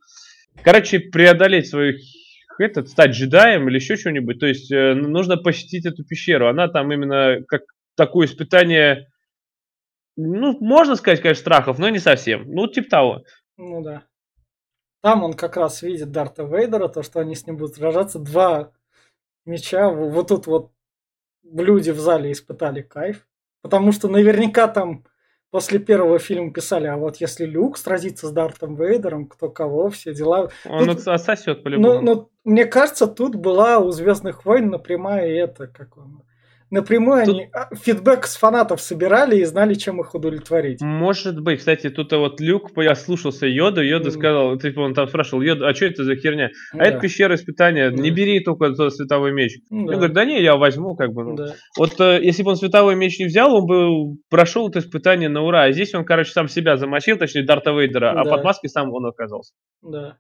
[0.64, 1.98] короче, преодолеть свою
[2.58, 6.48] этот, стать джедаем или еще что-нибудь, то есть э, нужно посетить эту пещеру.
[6.48, 7.64] Она там именно как
[7.98, 9.10] такое испытание,
[10.16, 12.50] ну, можно сказать, конечно, страхов, но не совсем.
[12.50, 13.24] Ну, типа того.
[13.58, 14.04] Ну да.
[15.02, 18.20] Там он как раз видит Дарта Вейдера, то, что они с ним будут сражаться.
[18.20, 18.72] Два
[19.44, 19.90] меча.
[19.90, 20.72] Вот тут вот
[21.44, 23.28] люди в зале испытали кайф.
[23.62, 25.06] Потому что наверняка там
[25.52, 30.14] после первого фильма писали, а вот если Люк сразится с Дартом Вейдером, кто кого, все
[30.14, 30.50] дела.
[30.66, 31.96] Он тут, отсосет по-любому.
[31.96, 36.24] Ну, ну, мне кажется, тут была у Звездных войн напрямая это, как он,
[36.72, 37.36] напрямую тут...
[37.36, 40.82] они а, фидбэк с фанатов собирали и знали, чем их удовлетворить.
[40.82, 41.60] Может быть.
[41.60, 44.12] Кстати, тут вот Люк, я слушался Йоду, Йода mm.
[44.12, 46.50] сказал, типа он там спрашивал, Йода, а что это за херня?
[46.74, 46.84] А да.
[46.86, 48.02] это пещера испытания, да.
[48.02, 49.60] не бери только тот световой меч.
[49.70, 49.78] Да.
[49.78, 51.24] Он говорит, да не, я возьму, как бы.
[51.24, 51.36] Ну.
[51.36, 51.56] Да.
[51.78, 55.42] Вот э, если бы он световой меч не взял, он бы прошел это испытание на
[55.44, 55.64] ура.
[55.64, 58.22] А здесь он, короче, сам себя замочил, точнее, Дарта Вейдера, да.
[58.22, 59.54] а под маской сам он оказался.
[59.82, 60.18] Да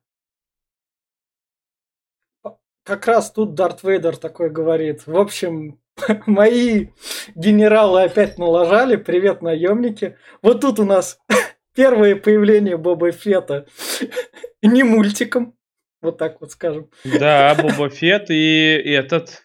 [2.83, 5.05] как раз тут Дарт Вейдер такой говорит.
[5.05, 5.79] В общем,
[6.25, 6.87] мои
[7.35, 8.95] генералы опять налажали.
[8.95, 10.17] Привет, наемники.
[10.41, 11.19] Вот тут у нас
[11.75, 13.67] первое появление Боба Фета.
[14.61, 15.55] Не мультиком.
[16.01, 16.89] Вот так вот скажем.
[17.03, 19.43] Да, Боба Фет и этот...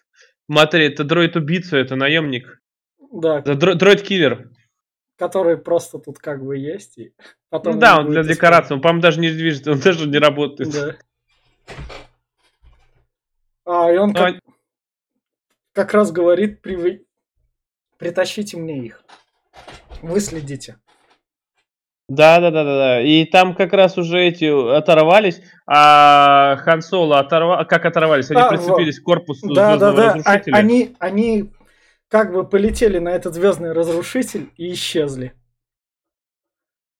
[0.49, 2.61] Смотри, это дроид-убийца, это наемник.
[3.11, 3.41] Да.
[3.41, 4.49] Дроид-киллер.
[5.17, 6.97] Который просто тут как бы есть.
[6.97, 7.13] И
[7.49, 8.75] потом ну да, он для декорации.
[8.75, 10.71] Он, по-моему, даже не движется, он даже не работает.
[10.71, 10.95] Да.
[13.65, 14.51] А, и он как, а...
[15.77, 17.05] как раз говорит, при...
[17.99, 19.03] притащите мне их.
[20.01, 20.77] Выследите.
[22.09, 23.01] Да, да, да, да, да.
[23.03, 27.63] И там как раз уже эти оторвались, а Хан Соло оторва...
[27.65, 28.31] как оторвались?
[28.31, 30.21] Они а, прицепились к корпусу да, да, да.
[30.25, 31.53] А, они, они
[32.07, 35.33] как бы полетели на этот звездный разрушитель и исчезли.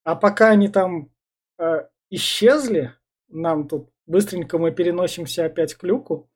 [0.04, 1.10] А пока они там
[1.58, 2.94] э, исчезли,
[3.28, 6.30] нам тут быстренько мы переносимся опять к люку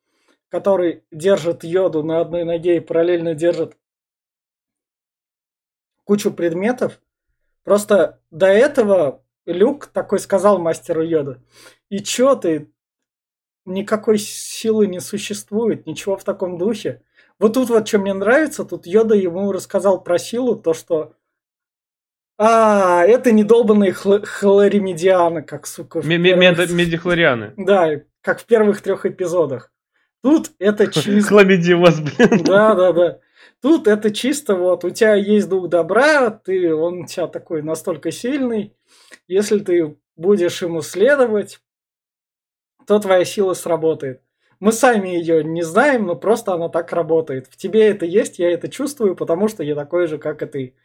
[0.51, 3.77] который держит йоду на одной ноге и параллельно держит
[6.03, 6.99] кучу предметов.
[7.63, 11.41] Просто до этого Люк такой сказал мастеру йода.
[11.89, 12.71] И чё ты?
[13.65, 17.01] Никакой силы не существует, ничего в таком духе.
[17.39, 21.15] Вот тут вот что мне нравится, тут Йода ему рассказал про силу, то что
[22.37, 25.99] а, это недолбанные хл- хлоремедианы, как, сука.
[25.99, 26.71] М- первых...
[26.71, 27.53] Медихлорианы.
[27.55, 29.71] Да, как в первых трех эпизодах.
[30.21, 31.29] Тут это чисто...
[31.29, 32.43] Хламидиоз, блин.
[32.45, 33.19] Да, да, да.
[33.61, 38.11] Тут это чисто вот, у тебя есть дух добра, ты, он у тебя такой настолько
[38.11, 38.75] сильный,
[39.27, 41.59] если ты будешь ему следовать,
[42.87, 44.21] то твоя сила сработает.
[44.59, 47.47] Мы сами ее не знаем, но просто она так работает.
[47.47, 50.75] В тебе это есть, я это чувствую, потому что я такой же, как и ты.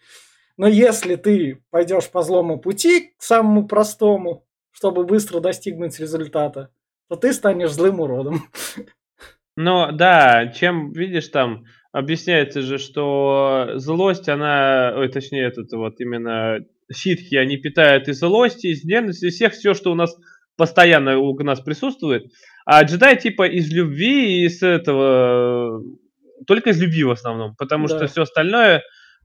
[0.56, 6.70] Но если ты пойдешь по злому пути, к самому простому, чтобы быстро достигнуть результата,
[7.08, 8.50] то ты станешь злым уродом.
[9.56, 16.58] Но да, чем, видишь, там объясняется же, что злость, она, ой, точнее, этот вот именно
[16.92, 20.14] ситхи, они питают из злости, из ненависти, всех, все, что у нас
[20.56, 22.26] постоянно у нас присутствует.
[22.66, 25.82] А джедай типа из любви и из этого,
[26.46, 27.96] только из любви в основном, потому да.
[27.96, 28.82] что все остальное,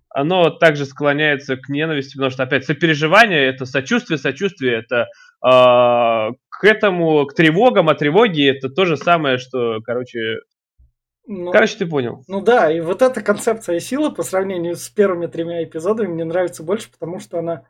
[0.09, 5.07] оно также склоняется к ненависти, потому что, опять, сопереживание, это сочувствие, сочувствие, это
[5.45, 10.19] э, к этому, к тревогам, а тревоги это то же самое, что, короче,
[11.25, 12.23] ну, Короче, ты понял.
[12.27, 16.61] Ну да, и вот эта концепция силы по сравнению с первыми тремя эпизодами мне нравится
[16.61, 17.65] больше, потому что она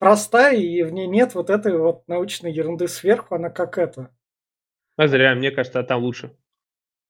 [0.00, 4.10] простая, и в ней нет вот этой вот научной ерунды сверху, она как это.
[4.96, 6.36] А зря, мне кажется, а там лучше.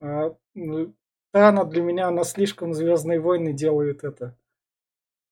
[0.02, 0.94] А, ну,
[1.32, 4.36] да, она для меня, она слишком Звездные войны делает это.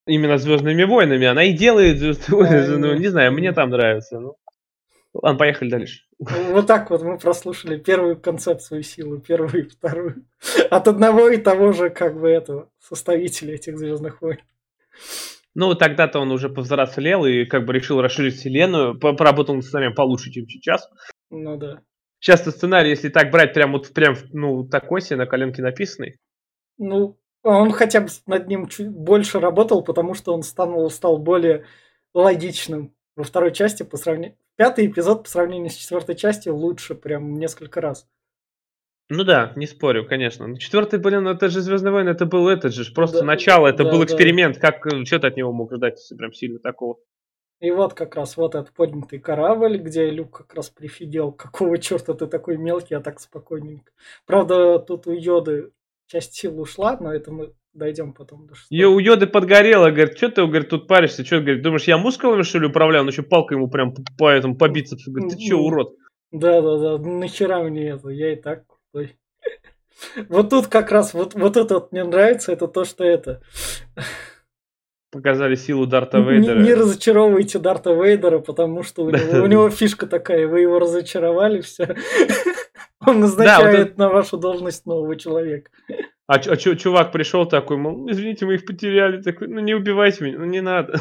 [0.07, 1.27] Именно Звездными войнами.
[1.27, 2.77] Она и делает Звездные войны.
[2.79, 4.21] Ну, не знаю, мне там нравится.
[4.21, 4.37] Ну.
[5.13, 6.05] Ладно, поехали дальше.
[6.19, 10.25] Вот так вот мы прослушали первую концепцию силы, первую и вторую.
[10.71, 14.39] От одного и того же, как бы, этого, составителя этих Звездных войн.
[15.55, 20.31] Ну, тогда-то он уже повзрослел и как бы решил расширить вселенную, поработал над сценарием получше,
[20.31, 20.89] чем сейчас.
[21.31, 21.81] Ну да.
[22.21, 26.19] Часто сценарий, если так брать, прям вот прям, ну, такой себе на коленке написанный.
[26.79, 31.65] Ну, он хотя бы над ним чуть больше работал, потому что он стал, стал более
[32.15, 37.39] логичным во второй части по сравнению пятый эпизод по сравнению с четвертой частью лучше прям
[37.39, 38.07] несколько раз.
[39.09, 40.47] Ну да, не спорю, конечно.
[40.47, 43.85] Ну, четвертый, блин, это же Звездный войны, это был этот же, просто да, начало, это
[43.85, 44.71] да, был эксперимент, да.
[44.71, 46.99] как э, что ты от него мог ждать, если прям сильно такого.
[47.61, 52.13] И вот как раз вот этот поднятый корабль, где Люк как раз прифигел, какого черта
[52.13, 53.91] ты такой мелкий, а так спокойненько.
[54.27, 55.73] Правда, тут у Йоды
[56.11, 58.77] часть сил ушла, но это мы Дойдем потом до шестого.
[58.77, 62.43] Ее у Йоды подгорело, говорит, что ты, говорит, тут паришься, что, говорит, думаешь, я мускулами,
[62.43, 63.05] что ли, управляю?
[63.05, 65.95] Он еще палкой ему прям по этому, по бицепсу, говорит, ты что, урод?
[66.33, 69.17] Да-да-да, нахера мне это, я и так крутой.
[70.29, 73.41] Вот тут как раз, вот, вот это вот мне нравится, это то, что это.
[75.11, 76.61] показали силу Дарта Не, Вейдера.
[76.61, 81.61] не разочаровывайте Дарта Вейдера, потому что у него, у него фишка такая, вы его разочаровали,
[81.61, 81.97] все.
[83.07, 85.71] Он назначает на вашу должность нового человека.
[86.27, 89.23] А, ч- а чё- чувак пришел такой, мол, извините, мы их потеряли.
[89.23, 91.01] Такой, ну не убивайте меня, ну не надо.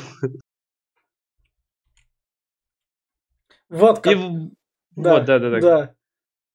[3.70, 4.52] Вот И как, в-
[4.96, 5.60] да, вот, да, да, да.
[5.60, 5.96] да.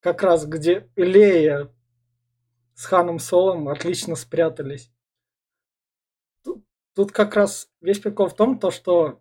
[0.00, 1.70] Как раз где Лея
[2.74, 4.90] с Ханом Солом отлично спрятались.
[6.42, 9.20] Тут, тут как раз весь прикол в том, то, что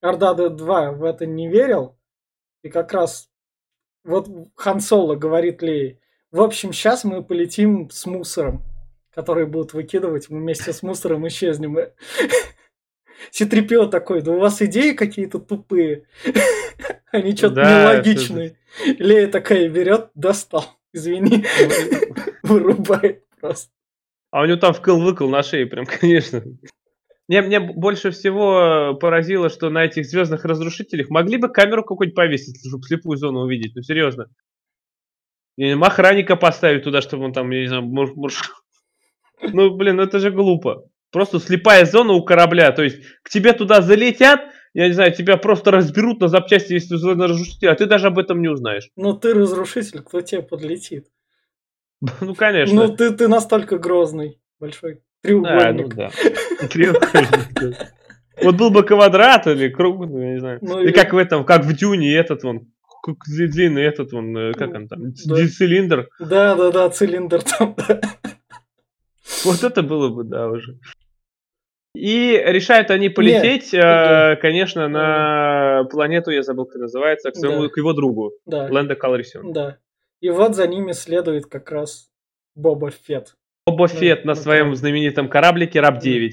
[0.00, 1.98] Ордада 2 в это не верил.
[2.62, 3.30] И как раз
[4.04, 5.98] вот Хан Соло говорит Лее,
[6.30, 8.62] в общем, сейчас мы полетим с мусором,
[9.14, 11.78] который будут выкидывать, мы вместе с мусором исчезнем.
[13.30, 16.04] Ситрипио такой, да у вас идеи какие-то тупые,
[17.12, 18.56] они что-то Да, нелогичные.
[18.84, 21.46] Лея такая берет, достал, извини,
[22.42, 23.70] вырубает просто.
[24.30, 26.42] А у него там вкл-выкл на шее, прям, конечно.
[27.28, 32.60] Мне, мне больше всего поразило, что на этих звездных разрушителях могли бы камеру какую-нибудь повесить,
[32.68, 33.74] чтобы слепую зону увидеть.
[33.74, 34.26] Ну, серьезно.
[35.56, 38.32] Или охранника поставить туда, чтобы он там, я не знаю, мур- мур-
[39.40, 40.84] Ну, блин, ну это же глупо.
[41.10, 42.72] Просто слепая зона у корабля.
[42.72, 44.40] То есть к тебе туда залетят,
[44.74, 48.18] я не знаю, тебя просто разберут на запчасти, если ты разрушитель, а ты даже об
[48.18, 48.90] этом не узнаешь.
[48.96, 51.06] Ну ты разрушитель, кто тебе подлетит?
[52.20, 52.74] Ну, конечно.
[52.74, 55.94] Ну ты, ты настолько грозный, большой Да, ну треугольник.
[55.94, 56.10] да.
[56.68, 57.88] Треугольник, да.
[58.42, 60.58] Вот был бы квадрат или круг, ну, я не знаю.
[60.60, 62.66] Ну, Или и- как в этом, как в Дюне этот вон,
[63.26, 65.36] длинный этот вон, э, как он там, Да.
[65.48, 66.08] цилиндр.
[66.18, 67.74] Да, да, да, цилиндр там.
[67.76, 68.00] да.
[69.44, 70.78] Вот это было бы, да, уже.
[71.94, 74.36] И решают они полететь, э, да.
[74.40, 77.68] конечно, на планету, я забыл, как называется, к, своему, Да.
[77.68, 79.52] к его другу, Да, Лэнда Калрисион.
[79.52, 79.78] да.
[80.20, 82.08] И вот за ними следует как раз
[82.56, 83.36] Боба Фетт.
[83.66, 86.32] Боба Фетт на своем знаменитом кораблике Раб-9.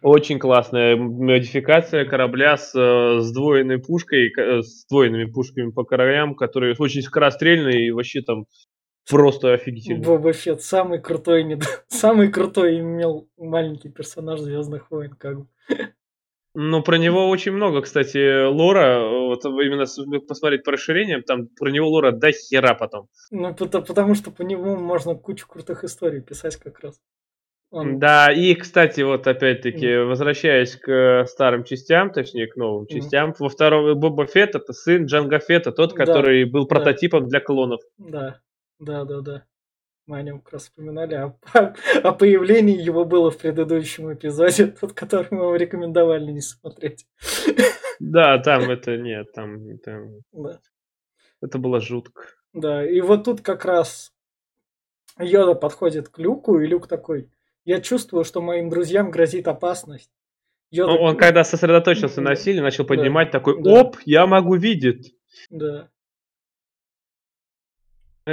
[0.00, 6.74] Очень классная модификация корабля с э, сдвоенной пушкой, э, с сдвоенными пушками по краям, которые
[6.78, 8.46] очень скорострельные и вообще там
[9.10, 10.02] просто офигительно.
[10.02, 15.46] Боба Фетт самый крутой, самый крутой имел маленький персонаж Звездных войн, как бы.
[16.54, 19.00] Ну, про него очень много, кстати, лора.
[19.08, 23.06] Вот именно с- посмотреть по расширениям, там про него лора до хера потом.
[23.30, 27.00] Ну, пото- потому что по нему можно кучу крутых историй писать как раз.
[27.72, 33.32] Он- Да, и, кстати, вот опять-таки, возвращаясь к э, старым частям, точнее, к новым частям,
[33.38, 36.74] во втором Боба Фетт это сын Джанга Фетта, тот, Да, который был да.
[36.74, 37.80] прототипом для клонов.
[37.96, 38.40] Да,
[38.80, 39.44] да, да, да.
[40.10, 41.14] Мы о нем как раз вспоминали.
[41.14, 46.40] А по- о появлении его было в предыдущем эпизоде, тот, который мы вам рекомендовали не
[46.40, 47.06] смотреть.
[48.02, 50.58] Да, там это нет, там это, Да.
[51.42, 52.22] это было жутко.
[52.54, 54.14] Да, и вот тут как раз
[55.18, 57.28] Йода подходит к Люку, и Люк такой,
[57.66, 60.10] я чувствую, что моим друзьям грозит опасность.
[60.70, 60.92] Йода...
[60.92, 63.70] Он, он когда сосредоточился на силе, начал Да, поднимать такой, да.
[63.82, 65.14] оп, я могу видеть.
[65.50, 65.90] Да,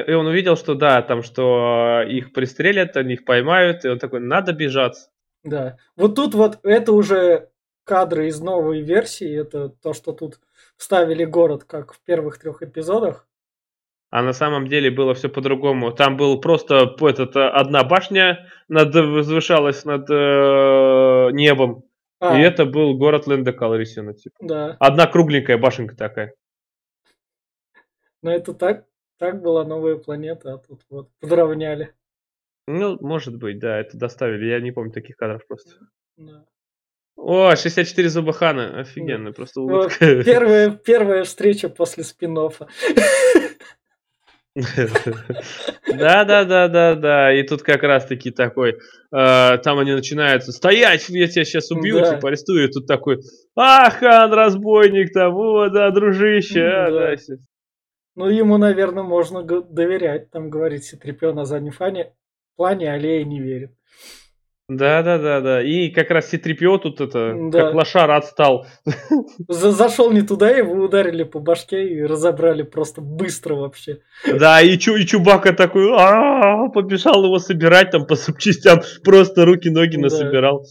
[0.02, 4.00] И он увидел, что да, там, что э, их пристрелят, они их поймают, и он
[4.00, 5.10] такой, надо бежать.
[5.44, 5.78] да.
[5.96, 7.50] Вот тут вот это уже
[7.84, 10.40] кадры из новой версии, это то, что тут
[10.76, 13.28] вставили город, как в первых трех эпизодах.
[14.10, 15.92] А на самом деле было все по-другому.
[15.92, 21.84] Там был просто этот, э, одна башня над, возвышалась над э, небом.
[22.20, 24.14] А, И это был город Лэнда Калрисиона.
[24.14, 24.36] Типа.
[24.40, 24.78] да.
[24.80, 26.34] Одна кругленькая башенка такая.
[28.22, 28.86] Но это так,
[29.18, 31.94] так была новая планета, а тут вот подровняли.
[32.68, 34.46] Ну, может быть, да, это доставили.
[34.46, 35.72] Я не помню таких кадров просто.
[36.18, 36.46] Да.
[37.16, 38.80] О, 64 зуба Хана.
[38.80, 40.24] Офигенно, просто Вот улыбка.
[40.26, 42.36] первая, первая встреча после спин
[44.56, 47.34] Да, да, да, да, да.
[47.34, 48.78] И тут как раз таки такой, э,
[49.12, 52.16] там они начинают стоять, я тебя сейчас убью, Да.
[52.16, 52.68] типа арестую.
[52.68, 53.20] И тут такой,
[53.56, 56.60] а, хан, разбойник там, о, да, дружище,
[58.18, 60.32] Ну, ему, наверное, можно доверять.
[60.32, 62.14] Там говорит Ситрипио на заднем фане.
[62.56, 63.74] плане Аллея не верит.
[64.68, 65.62] Да, да, да, да.
[65.64, 67.62] И как раз Ситрипио тут это, Да.
[67.68, 68.66] как лошар отстал.
[69.48, 74.00] За- Зашел не туда, его ударили по башке и разобрали просто быстро вообще.
[74.26, 79.96] Да, и, Чу, и Чубака такой, «А-а-а», побежал его собирать там по запчастям, просто руки-ноги
[79.98, 80.02] Да.
[80.02, 80.66] насобирал.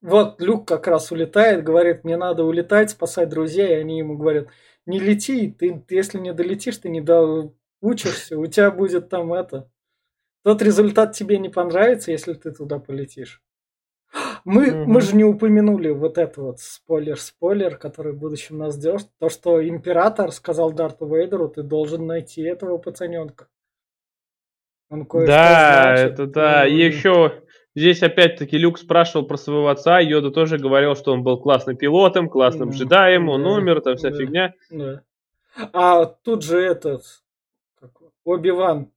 [0.00, 4.46] Вот Люк как раз улетает, говорит, мне надо улетать, спасать друзей, и они ему говорят,
[4.90, 9.70] не лети, ты, если не долетишь, ты не доучишься, у тебя будет там это.
[10.44, 13.42] Тот результат тебе не понравится, если ты туда полетишь.
[14.44, 14.90] Мы, Мгм.
[14.90, 19.08] мы же не упомянули вот это вот спойлер-спойлер, который в будущем нас ждет.
[19.18, 23.48] То, что император сказал Дарту Вейдеру, ты должен найти этого пацаненка.
[24.90, 26.12] Он кое-что Да, значит.
[26.14, 26.66] это да.
[26.66, 27.42] И еще
[27.74, 32.28] Здесь опять-таки Люк спрашивал про своего отца, Йода тоже говорил, что он был классным пилотом,
[32.28, 34.18] классным Да, джедаем, он да, умер, там вся да.
[34.18, 34.54] фигня.
[34.70, 35.02] Да.
[35.72, 37.04] А тут же этот
[38.24, 38.90] Оби-Ван.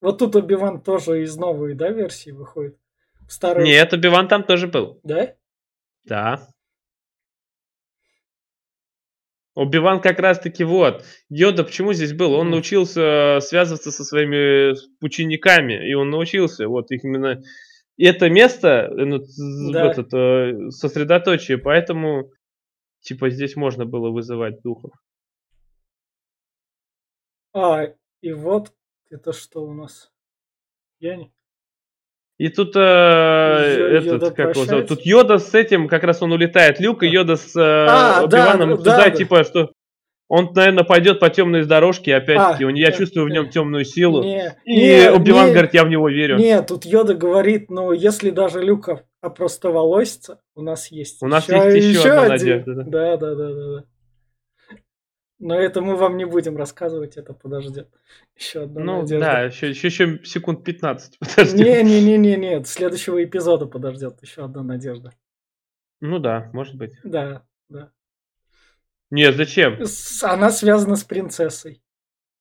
[0.00, 2.76] Вот тут Оби-Ван тоже из новой, да, версии выходит?
[3.26, 3.64] В старой...
[3.64, 5.00] Нет, Оби-Ван там тоже был.
[5.04, 5.34] Да?
[6.04, 6.48] Да.
[9.54, 11.04] Оби-Ван как раз-таки вот.
[11.30, 12.34] Йода почему здесь был?
[12.34, 17.42] Он научился связываться со своими учениками, и он научился вот их именно...
[17.98, 19.20] Это место, э, ну,
[19.72, 19.90] Да.
[19.90, 22.30] этот, э, сосредоточие, поэтому
[23.00, 24.92] типа здесь можно было вызывать духов.
[27.54, 27.84] А,
[28.20, 28.72] и вот
[29.10, 30.12] это что у нас?
[31.00, 31.32] Я не...
[32.38, 34.88] И тут э, Йо- этот, Йода как его зовут?
[34.88, 38.48] Тут Йода с этим, как раз он улетает, Люк, и Йода с э, А, да,
[38.50, 39.18] Оби-Ваном да, обсуждают, да.
[39.18, 39.72] типа, что
[40.28, 44.22] он, наверное, пойдет по темной дорожке, опять-таки, А, я чувствую в нем темную силу.
[44.24, 46.36] Не, И не, Оби-Ван не, говорит, я в него верю.
[46.36, 51.98] Нет, тут Йода говорит, ну, если даже Люка опростоволосится, у нас есть У нас есть
[51.98, 52.58] еще одна один.
[52.58, 53.16] надежда, да.
[53.16, 53.84] Да, да, да.
[55.38, 57.88] Но это мы вам не будем рассказывать, это подождет.
[58.36, 59.18] Еще одна Ну, надежда.
[59.26, 61.62] да, еще, еще, еще секунд 15, подожди.
[61.62, 65.12] Не-не-не-не, нет, следующего эпизода подождет еще одна надежда.
[66.00, 66.92] Ну да, может быть.
[67.04, 67.90] Да, да.
[69.10, 69.78] Нет, зачем?
[70.22, 71.82] Она связана с принцессой.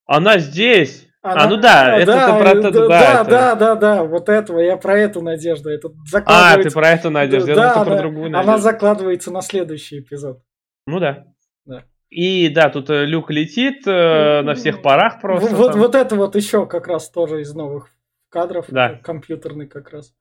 [0.05, 1.07] Она здесь.
[1.21, 4.03] Она- А, ну да, это да, про да, это, да, да, это- да, да, да,
[4.03, 5.69] вот этого, я про эту надежду.
[5.69, 6.71] Это А, ты закладывается.
[6.79, 8.61] про эту надежду, я Да, думал, ты про другую Она надежду.
[8.61, 10.41] закладывается на следующий эпизод.
[10.85, 11.25] Ну да.
[11.65, 11.83] Да.
[12.11, 15.55] И да, тут э, Люк летит э, на всех парах просто.
[15.55, 15.81] Вот, там.
[15.81, 17.89] вот это вот еще как раз тоже из новых
[18.29, 18.91] кадров, Да.
[18.91, 20.13] э, компьютерный как раз.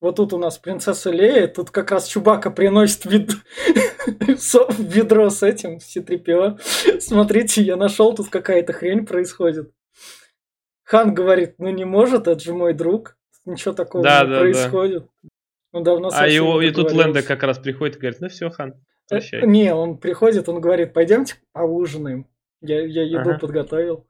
[0.00, 3.30] Вот тут у нас принцесса Лея, тут как раз Чубака приносит вид...
[4.78, 7.00] ведро с этим, с C-3PO.
[7.00, 9.72] Смотрите, я нашел, тут какая-то хрень происходит.
[10.84, 13.16] Хан говорит, ну не может, это же мой друг.
[13.44, 14.40] Ничего такого Да, не да, да.
[14.40, 15.08] происходит.
[15.72, 16.92] Он давно А его, и тут.
[16.92, 18.74] Лэнда как раз приходит и говорит, ну все, Хан,
[19.06, 19.46] Э, прощай.
[19.46, 22.26] Не, он приходит, он говорит, пойдемте поужинаем.
[22.60, 23.38] Я, я еду Ага.
[23.38, 24.06] подготовил.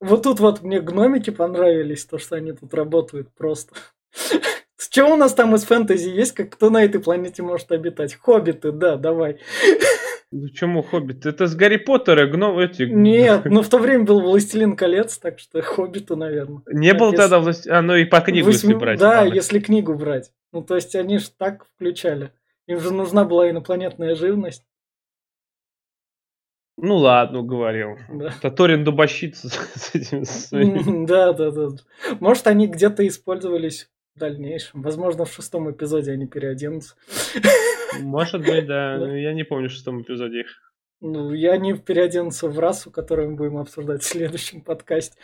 [0.00, 3.74] Вот тут вот мне гномики понравились, то, что они тут работают просто.
[4.76, 8.14] С чего у нас там из фэнтези есть, как кто на этой планете может обитать?
[8.14, 9.40] Хоббиты, да, давай.
[10.32, 11.24] Ну чему Хоббит?
[11.24, 12.82] Это с Гарри Поттера, гном эти...
[12.82, 16.62] Нет, ну в то время был Властелин колец, так что хоббиты, наверное.
[16.66, 17.68] Не было Отец- тогда власть...
[17.68, 18.98] А, ну и по книгу, если Восьми- брать.
[18.98, 19.34] Да, ладно.
[19.34, 20.32] если книгу брать.
[20.52, 22.32] Ну, то есть они же так включали.
[22.66, 24.64] Им же нужна была инопланетная живность.
[26.76, 27.96] Ну ладно, говорил.
[28.10, 28.34] Да.
[28.36, 31.68] Это Торин дубощит с этим Да, да, да.
[32.20, 34.82] Может, они где-то использовались дальнейшем.
[34.82, 36.94] Возможно, в шестом эпизоде они переоденутся.
[38.00, 38.96] Может быть, да.
[39.00, 40.46] Ну, Я не помню в шестом эпизоде их.
[41.00, 45.18] Ну, и они переоденутся в расу, которую мы будем обсуждать в следующем подкасте.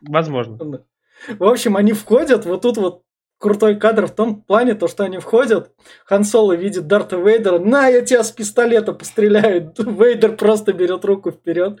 [0.00, 0.58] Возможно.
[1.28, 3.02] В общем, они входят, вот тут вот
[3.38, 5.72] крутой кадр в том плане, то, что они входят,
[6.04, 9.72] Хан Соло видит Дарта Вейдера, на, я тебя с пистолета постреляю.
[9.78, 11.78] Вейдер просто берет руку вперед.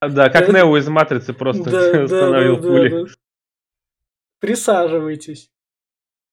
[0.00, 0.48] Да, как.
[0.48, 3.06] Нео из Матрицы просто остановил пули.
[4.42, 5.50] Присаживайтесь.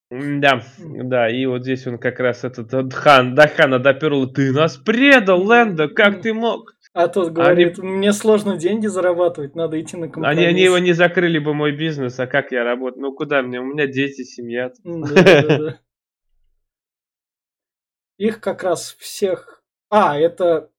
[0.10, 4.52] Да, да, и вот здесь он как раз этот вот хан, да, хана доперл, ты
[4.52, 6.74] нас предал, Лэнда, как ты мог?
[6.94, 10.40] А тот говорит, мне сложно деньги зарабатывать, надо идти на компромисс.
[10.40, 13.04] Они, они его не закрыли бы мой бизнес, а как я работаю?
[13.04, 13.60] Ну куда мне?
[13.60, 14.72] У меня дети, семья.
[14.84, 15.80] М, да, да, да.
[18.18, 19.64] Их как раз всех...
[19.92, 20.72] А, это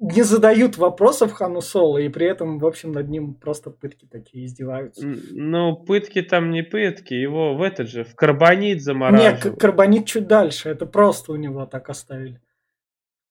[0.00, 4.44] не задают вопросов Хану Соло, и при этом, в общем, над ним просто пытки такие
[4.44, 5.06] издеваются.
[5.30, 9.56] Ну, пытки там не пытки, его в этот же, в карбонит замораживают.
[9.56, 12.40] к- карбонит чуть дальше, это просто у него так оставили.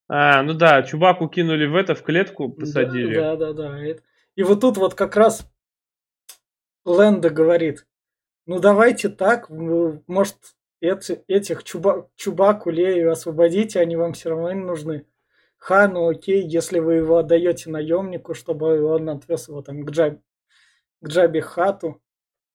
[0.10, 3.16] А, ну да, чубаку кинули в это, в клетку посадили.
[3.16, 3.70] Да, да, да.
[3.72, 3.96] да.
[4.36, 5.50] И вот тут вот как раз
[6.86, 7.86] Лэнда говорит,
[8.46, 10.38] ну давайте так, может,
[10.82, 15.06] эти- этих чуба, Чубаку, Лею освободите, они вам все равно не нужны.
[15.64, 20.20] Хану, окей, если вы его отдаете наемнику, чтобы он отвез его там к Джабе,
[21.02, 22.02] к Джабе Хату.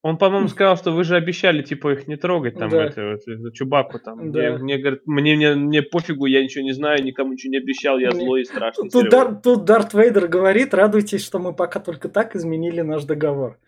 [0.02, 2.84] Он, по-моему, сказал, что вы же обещали, типа, их не трогать, там, Да.
[2.84, 4.30] это, это, Чубаку там.
[4.30, 4.38] Да.
[4.40, 7.98] Мне, мне, говорит, мне, мне, мне пофигу, я ничего не знаю, никому ничего не обещал,
[7.98, 8.90] я Мне- злой и страшный.
[8.90, 9.10] Тут, Серёга».
[9.10, 13.58] Дар- тут Дарт Вейдер говорит, радуйтесь, что мы пока только так изменили наш договор.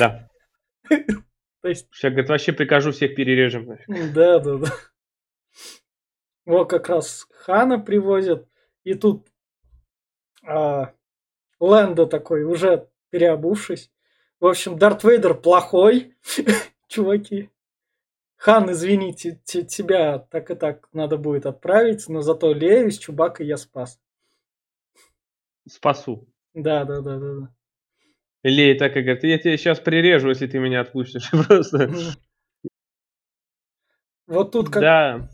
[0.00, 0.28] Да.
[1.62, 3.78] То есть Сейчас, говорит, вообще прикажу всех перережем.
[4.12, 4.66] Да, да, да.
[6.46, 8.48] Вот как раз Хана привозят,
[8.84, 9.28] и тут
[10.44, 10.92] а,
[11.60, 13.90] Лэнда такой, уже переобувшись.
[14.40, 16.16] В общем, Дарт Вейдер плохой,
[16.88, 17.50] чуваки.
[18.36, 23.46] Хан, извините, те- тебя так и так надо будет отправить, но зато Лею с Чубакой
[23.46, 24.00] я спас.
[25.68, 26.26] Спасу.
[26.54, 27.54] Да, да, да, да, да.
[28.42, 31.30] Лей так и говорит, я тебя сейчас прирежу, если ты меня отпустишь.
[31.46, 31.88] Просто.
[34.26, 35.30] Вот тут как Да.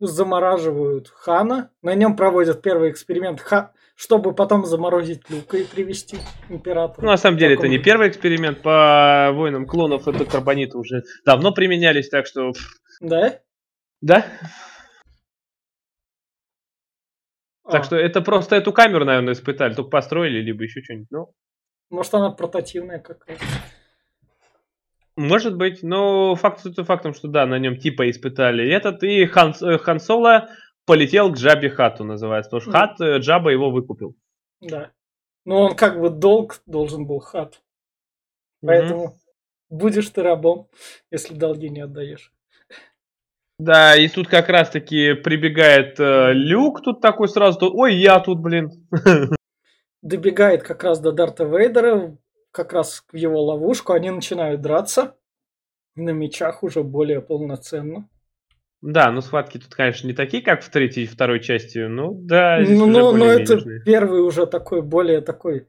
[0.00, 6.18] Замораживают Хана, на нем проводят первый эксперимент, Ха- чтобы потом заморозить Люка и привести
[6.48, 7.04] императора.
[7.04, 11.52] Ну, на самом деле, это не первый эксперимент по войнам клонов, это карбониты уже давно
[11.52, 12.52] применялись, так что...
[13.00, 13.40] Да?
[14.00, 14.26] Да?
[17.62, 21.08] А, Так что это просто эту камеру, наверное, испытали, только построили, либо еще что-нибудь.
[21.10, 21.32] Ну,
[21.90, 23.44] Может, она портативная какая-то.
[25.16, 29.78] Может быть, но факт фактом, что да, на нем типа испытали этот, и Хан, э,
[29.78, 30.48] Хан Соло
[30.86, 32.72] полетел к Джабе Хату, называется, потому что.
[32.72, 34.16] Хат, э, Джаба его выкупил.
[34.60, 34.90] Да.
[35.44, 37.60] Но он как бы долг должен был хат.
[38.62, 39.14] Поэтому
[39.68, 40.68] будешь ты рабом,
[41.10, 42.32] если долги не отдаешь.
[43.58, 48.70] Да, и тут как раз-таки прибегает э, Люк, тут такой сразу, ой, я тут, блин.
[50.02, 52.16] Добегает как раз до Дарта Вейдера,
[52.54, 53.92] как раз в его ловушку.
[53.92, 55.16] Они начинают драться.
[55.96, 58.08] На мечах уже более полноценно.
[58.80, 62.58] Да, ну схватки тут, конечно, не такие, как в третьей и второй части, ну да,
[62.60, 63.80] Ну, уже но, это менежные.
[63.82, 65.66] первый уже такой, более такой.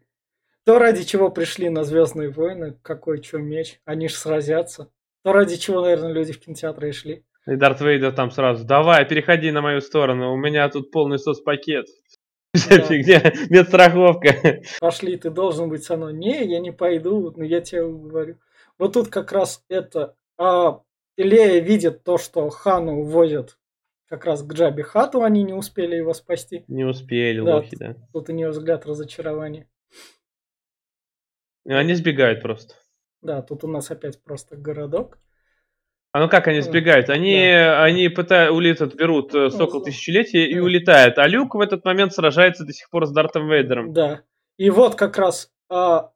[0.66, 4.90] То, ради чего пришли на Звездные войны, какой что меч, они ж сразятся.
[5.24, 7.24] То, ради чего, наверное, люди в кинотеатры и шли.
[7.48, 11.86] И Дарт Вейдер там сразу, давай, переходи на мою сторону, у меня тут полный соцпакет.
[12.56, 12.84] Вся Да.
[12.84, 14.62] фигня, медстраховка.
[14.80, 16.14] Пошли, ты должен быть со мной.
[16.14, 18.38] Не, я не пойду, но я тебе говорю.
[18.78, 20.16] Вот тут как раз это...
[20.38, 20.82] А,
[21.18, 23.58] Лея видит то, что Хану увозят
[24.08, 26.64] как раз к Джабе Хату, они не успели его спасти.
[26.68, 27.56] Не успели, Да.
[27.56, 27.96] лохи, да.
[28.14, 29.68] Тут у нее взгляд разочарования.
[31.68, 32.76] Они сбегают просто.
[33.22, 35.18] Да, тут у нас опять просто городок.
[36.16, 37.10] А ну как они сбегают?
[37.10, 40.62] Они, они пытаются, улетят, берут э, Сокол Тысячелетия и да.
[40.62, 41.18] улетает.
[41.18, 43.92] А Люк в этот момент сражается до сих пор с Дартом Вейдером.
[43.92, 44.22] Да.
[44.56, 46.12] И вот как раз а,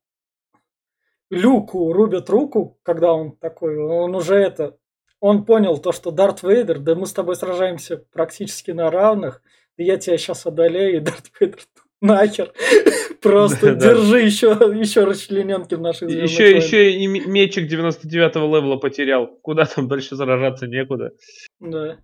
[1.30, 4.78] Люку рубят руку, когда он такой, он уже это,
[5.20, 9.42] он понял то, что Дарт Вейдер, да мы с тобой сражаемся практически на равных,
[9.76, 11.60] и я тебя сейчас одолею, и Дарт Вейдер
[12.02, 12.54] нахер.
[13.22, 13.94] Просто Да, да.
[13.96, 16.64] держи еще, еще расчлененки в наших звездных Еще, войнах.
[16.64, 19.28] еще и мечик 99-го левела потерял.
[19.42, 21.12] Куда там дальше сражаться некуда.
[21.60, 21.98] Да.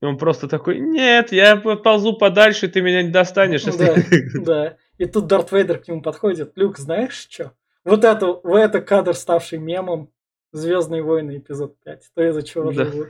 [0.00, 3.64] И он просто такой, нет, я ползу подальше, ты меня не достанешь.
[3.64, 4.76] Да, если-» да.
[4.96, 6.52] И тут Дарт Вейдер к нему подходит.
[6.56, 7.52] Люк, знаешь что?
[7.84, 10.10] Вот это, вот это кадр, ставший мемом
[10.50, 12.02] Звездные войны, эпизод 5.
[12.14, 12.86] То, из-за чего Да.
[12.86, 13.08] живут.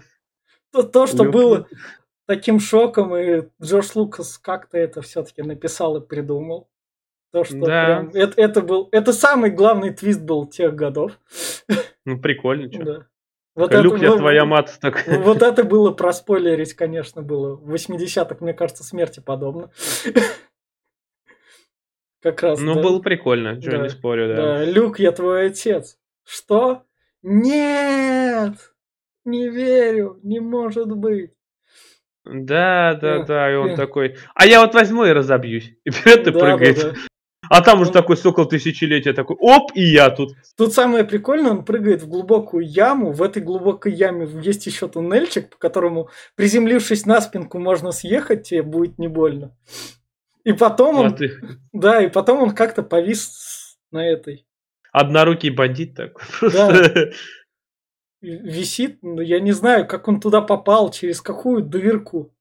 [0.73, 1.69] То, то, что Люк- было
[2.29, 6.69] таким шоком, и Джордж Лукас как-то это все-таки написал и придумал.
[7.33, 7.85] То, что Да.
[7.87, 8.11] прям...
[8.15, 8.89] Это, это был...
[8.93, 11.13] Это самый главный твист был тех годов.
[12.05, 12.85] Ну, прикольно, чё.
[12.85, 13.07] Да.
[13.55, 14.79] Вот Люк, это я вот- твоя мат.
[14.81, 15.05] Так.
[15.07, 17.57] Вот это было проспойлерить, конечно, было.
[17.57, 19.71] В 80-х, мне кажется, смерти подобно.
[22.21, 22.83] Как раз, Ну, да.
[22.83, 23.79] было прикольно, что Да.
[23.79, 24.37] не спорю, да.
[24.37, 25.99] Да, Люк, я твой отец.
[26.25, 26.83] Что?
[27.23, 28.55] Нет!
[29.25, 31.33] Не верю, не может быть.
[32.29, 33.25] Да, да, Да.
[33.25, 33.77] да, и он Да.
[33.77, 35.73] такой, а я вот возьму и разобьюсь.
[35.85, 36.77] И вперед и Да, прыгает.
[36.77, 36.97] да, да.
[37.51, 40.35] А там уже такой сокол тысячелетия, такой, оп, и я тут.
[40.59, 43.13] Тут самое прикольное, он прыгает в глубокую яму.
[43.13, 48.63] В этой глубокой яме есть еще туннельчик, по которому, приземлившись на спинку, можно съехать, тебе
[48.63, 49.57] будет не больно.
[50.45, 51.33] И потом а он, ты
[51.73, 54.45] да, и потом он как-то повис на этой.
[54.93, 56.23] однорукий бандит такой.
[56.53, 56.83] Да.
[58.21, 62.35] Висит, но я не знаю, как он туда попал, через какую дырку.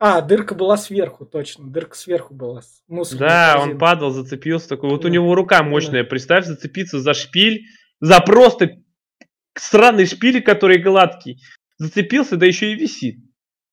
[0.00, 1.68] А, дырка была сверху, точно.
[1.70, 2.62] Дырка сверху была.
[2.62, 4.90] с мусорной Да, он падал, зацепился такой.
[4.90, 5.10] Вот у Да.
[5.10, 7.64] него рука мощная, представь, зацепиться за шпиль,
[8.00, 8.80] за просто
[9.56, 11.42] странный шпиль, который гладкий.
[11.78, 13.18] Зацепился, да еще и висит.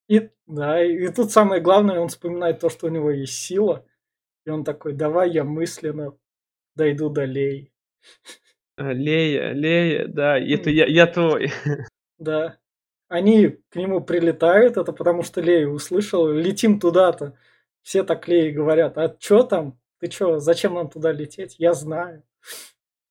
[0.08, 3.86] И, да, и, тут самое главное, он вспоминает то, что у него есть сила.
[4.46, 6.18] И он такой, давай я мысленно
[6.76, 7.72] дойду до Леи.
[8.78, 11.52] А, Лея, Лея, да, это я, я твой.
[12.20, 12.58] Да.
[13.10, 17.38] Они к нему прилетают, это потому что Лея услышала, летим туда-то.
[17.84, 19.80] Все так Леи говорят, а чё там?
[20.00, 21.56] Ты чё, зачем нам туда лететь?
[21.60, 22.24] Я знаю.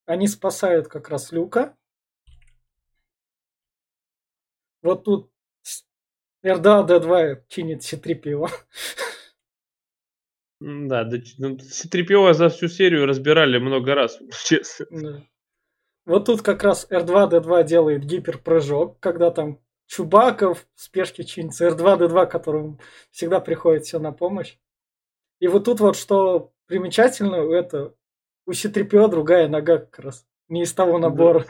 [0.06, 1.76] Они спасают как раз Люка.
[4.82, 5.30] Вот тут
[5.62, 5.84] с-
[6.44, 8.48] R2-D2 чинит C-3PO.
[10.62, 14.86] М, Да, да, ч- ну, C-3PO за всю серию разбирали много раз, честно.
[14.90, 15.22] Да.
[16.06, 22.80] Вот тут как раз R2-D2 делает гиперпрыжок, когда там Чубаков в спешке чинится, R2-D2, которому
[23.10, 24.56] всегда приходит все на помощь.
[25.40, 27.94] И вот тут вот что примечательно, это
[28.46, 31.44] у C-3PO другая нога как раз, не из того набора.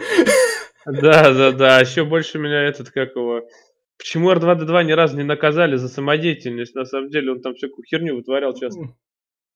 [0.87, 1.81] Да, да, да.
[1.81, 3.49] Еще больше меня этот, как его...
[3.97, 6.75] Почему R2-D2 ни разу не наказали за самодеятельность?
[6.75, 8.95] На самом деле он там всякую херню вытворял часто.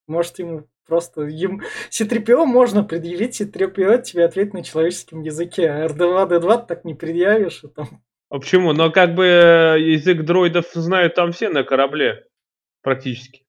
[0.08, 6.66] Может, ему Просто им C3PO можно предъявить, C3PO тебе ответит на человеческом языке, а R2-D2
[6.66, 7.62] так не предъявишь.
[7.62, 8.02] И там...
[8.30, 8.72] А почему?
[8.72, 12.24] Но как бы э, язык дроидов знают там все на корабле.
[12.82, 13.44] Практически.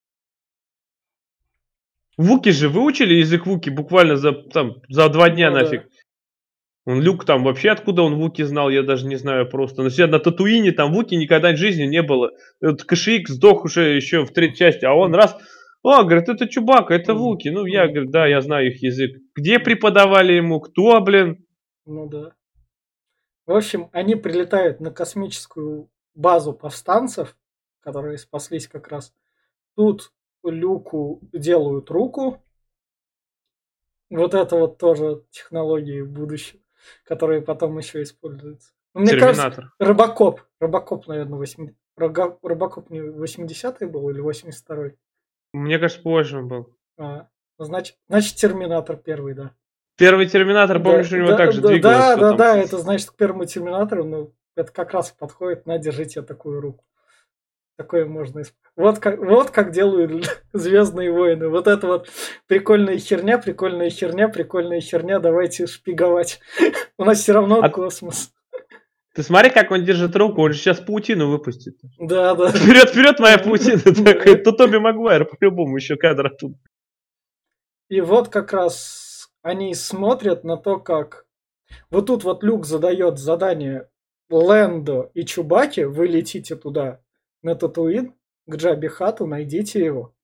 [2.18, 5.88] Вуки же выучили язык Вуки буквально за, там, за два дня Ну нафиг.
[6.86, 9.84] Он Люк там вообще откуда он Вуки знал, я даже не знаю просто.
[9.84, 12.32] Но на Татуине там Вуки никогда в жизни не было.
[12.62, 15.38] Вот Кашиик сдох уже еще в третьей части, а он раз...
[15.82, 17.14] О, говорит, это Чубака, это.
[17.14, 17.48] Вуки.
[17.50, 19.22] Ну, я, говорю, да, я знаю их язык.
[19.36, 20.60] Где преподавали ему?
[20.60, 21.46] Кто, блин?
[21.86, 22.36] Ну да.
[23.46, 27.38] В общем, они прилетают на космическую базу повстанцев,
[27.80, 29.14] которые спаслись как раз.
[29.76, 30.12] Тут
[30.44, 32.44] Люку делают руку.
[34.10, 36.60] Вот это вот тоже технологии будущего,
[37.06, 38.74] которые потом еще используются.
[38.94, 39.74] Ну, Мне кажется, Терминатор.
[39.80, 40.42] Робокоп.
[40.60, 41.74] Робокоп, наверное, 8...
[41.98, 44.98] Рога- Робокоп не 80-й был или 82-й?
[45.54, 46.76] Мне кажется, позже он был.
[46.98, 47.28] А,
[47.58, 49.52] ну, значит, значит, Терминатор первый, да.
[49.98, 52.38] Первый Терминатор, помнишь, Да, у него да, также да, двигалось Да, да, там.
[52.38, 56.86] да, это значит к первому Терминатору, ну, это как раз подходит, на, держите такую руку.
[57.78, 61.48] Такое можно исп- вот как, вот как делают Звездные войны.
[61.48, 62.10] Вот это вот
[62.48, 66.40] прикольная херня, прикольная херня, прикольная херня, давайте шпиговать.
[66.98, 68.34] У нас все равно А- космос.
[69.20, 71.76] Ты смотри, как он держит руку, он же сейчас паутину выпустит.
[72.00, 72.52] Да, да.
[72.52, 73.82] Вперед, вперед, моя паутина.
[74.26, 76.56] Это Тоби Магуайр, по-любому, еще кадр оттуда.
[77.90, 81.26] И вот как раз они смотрят на то, как...
[81.90, 83.90] Вот тут вот Люк задает задание
[84.30, 87.02] Лэндо и Чубаке, вы летите туда,
[87.42, 88.14] на Татуин,
[88.48, 90.16] к Джаби Хату, найдите его.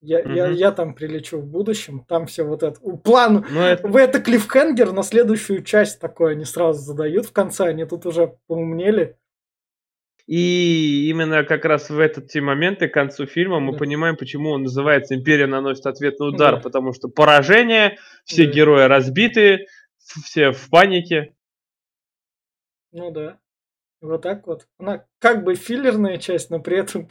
[0.00, 0.54] Я, я, Мгм.
[0.54, 2.78] я там прилечу в будущем, там все вот это...
[2.80, 3.88] План, Ну, это...
[3.88, 8.36] в это клиффхенгер на следующую часть такой они сразу задают в конце, они тут уже
[8.46, 9.16] поумнели.
[10.28, 13.78] И именно как раз в этот те моменты, к концу фильма, мы Да.
[13.78, 16.60] понимаем, почему он называется «Империя наносит ответный удар», Да.
[16.60, 18.52] потому что поражение, все Да.
[18.52, 21.34] герои разбиты, все в панике.
[22.92, 23.38] Ну да.
[24.00, 24.68] Вот так вот.
[24.78, 27.08] Она как бы филлерная часть, но при этом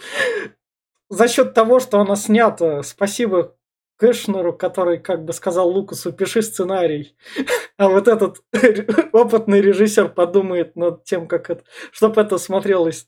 [1.10, 3.56] за счет того, что она снята, спасибо
[3.98, 7.16] Кэшнеру, который как бы сказал Лукасу, пиши сценарий.
[7.78, 8.42] А вот этот
[9.14, 13.08] опытный режиссер подумает над тем, как это, чтобы это смотрелось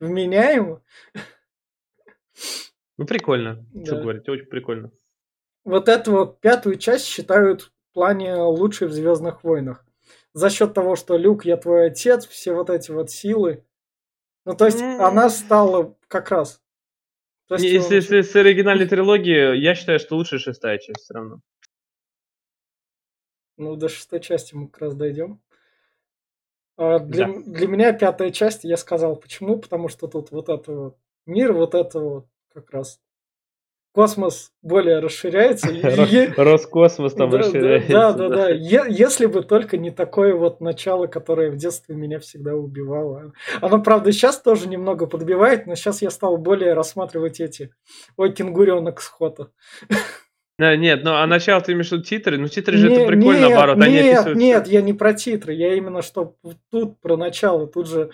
[0.00, 0.82] вменяемо.
[2.96, 4.00] Ну, прикольно, что Да.
[4.02, 4.90] говорить, очень прикольно.
[5.64, 9.84] Вот эту вот пятую часть считают в плане лучшей в Звездных войнах.
[10.32, 13.64] За счет того, что Люк, я твой отец, все вот эти вот силы.
[14.46, 15.02] Ну, то есть, М.
[15.02, 16.62] она стала как раз.
[17.50, 21.40] Есть, Если, если с оригинальной трилогии, я считаю, что лучше шестая часть все равно.
[23.56, 25.40] Ну, до шестой части мы как раз дойдем.
[26.76, 29.58] А для, для меня пятая часть, я сказал, почему?
[29.58, 30.94] Потому что тут вот это
[31.26, 33.00] мир, вот это вот как раз
[33.92, 35.68] космос более расширяется.
[36.36, 37.90] Роскосмос там расширяется.
[37.90, 38.48] Да, да, да.
[38.50, 43.32] Если бы только не такое вот начало, которое в детстве меня всегда убивало.
[43.60, 47.70] Оно, правда, сейчас тоже немного подбивает, но сейчас я стал более рассматривать эти.
[48.16, 49.50] Ой, кенгуренок с хота.
[50.58, 52.36] Да, нет, ну а начало ты имеешь в виду титры?
[52.36, 55.14] Ну титры же Не- это прикольно, нет, наоборот, они Нет, описывают нет, я не про
[55.14, 56.34] титры, я именно что
[56.72, 57.68] тут про начало.
[57.68, 58.10] Тут же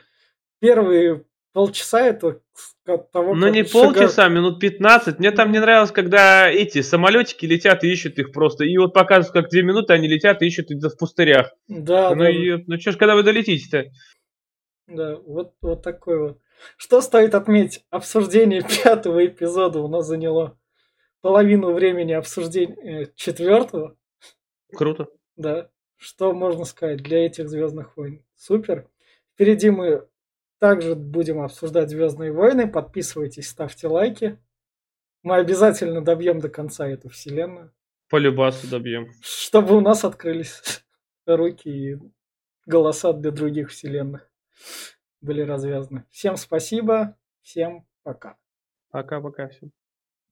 [0.60, 1.24] первые
[1.54, 2.40] полчаса это
[2.84, 5.18] от того, Ну не шага- полчаса, минут 15.
[5.18, 8.64] Мне там не нравилось, когда эти самолетики летят и ищут их просто.
[8.64, 11.54] И вот показывают, как две минуты они летят и ищут где-то в пустырях.
[11.68, 13.86] Да, ну да, и, ну что ж, когда вы долетите-то?
[14.88, 16.38] да, вот, вот такой вот.
[16.76, 17.84] Что стоит отметить?
[17.90, 20.58] Обсуждение пятого эпизода у нас заняло
[21.22, 23.96] половину времени обсуждения четвертого.
[24.76, 25.06] Круто.
[25.36, 25.70] Да.
[25.96, 28.22] Что можно сказать для этих Звездных войн?
[28.36, 28.88] Супер.
[29.34, 30.06] Впереди мы
[30.64, 32.66] также будем обсуждать Звездные войны.
[32.66, 34.38] Подписывайтесь, ставьте лайки.
[35.22, 37.70] Мы обязательно добьем до конца эту вселенную,
[38.08, 39.10] По любасу добьем.
[39.20, 40.82] чтобы у нас открылись
[41.26, 41.98] руки и
[42.64, 44.26] голоса для других вселенных
[45.20, 46.06] были развязаны.
[46.10, 48.38] Всем спасибо, всем пока.
[48.90, 49.70] Пока-пока всем.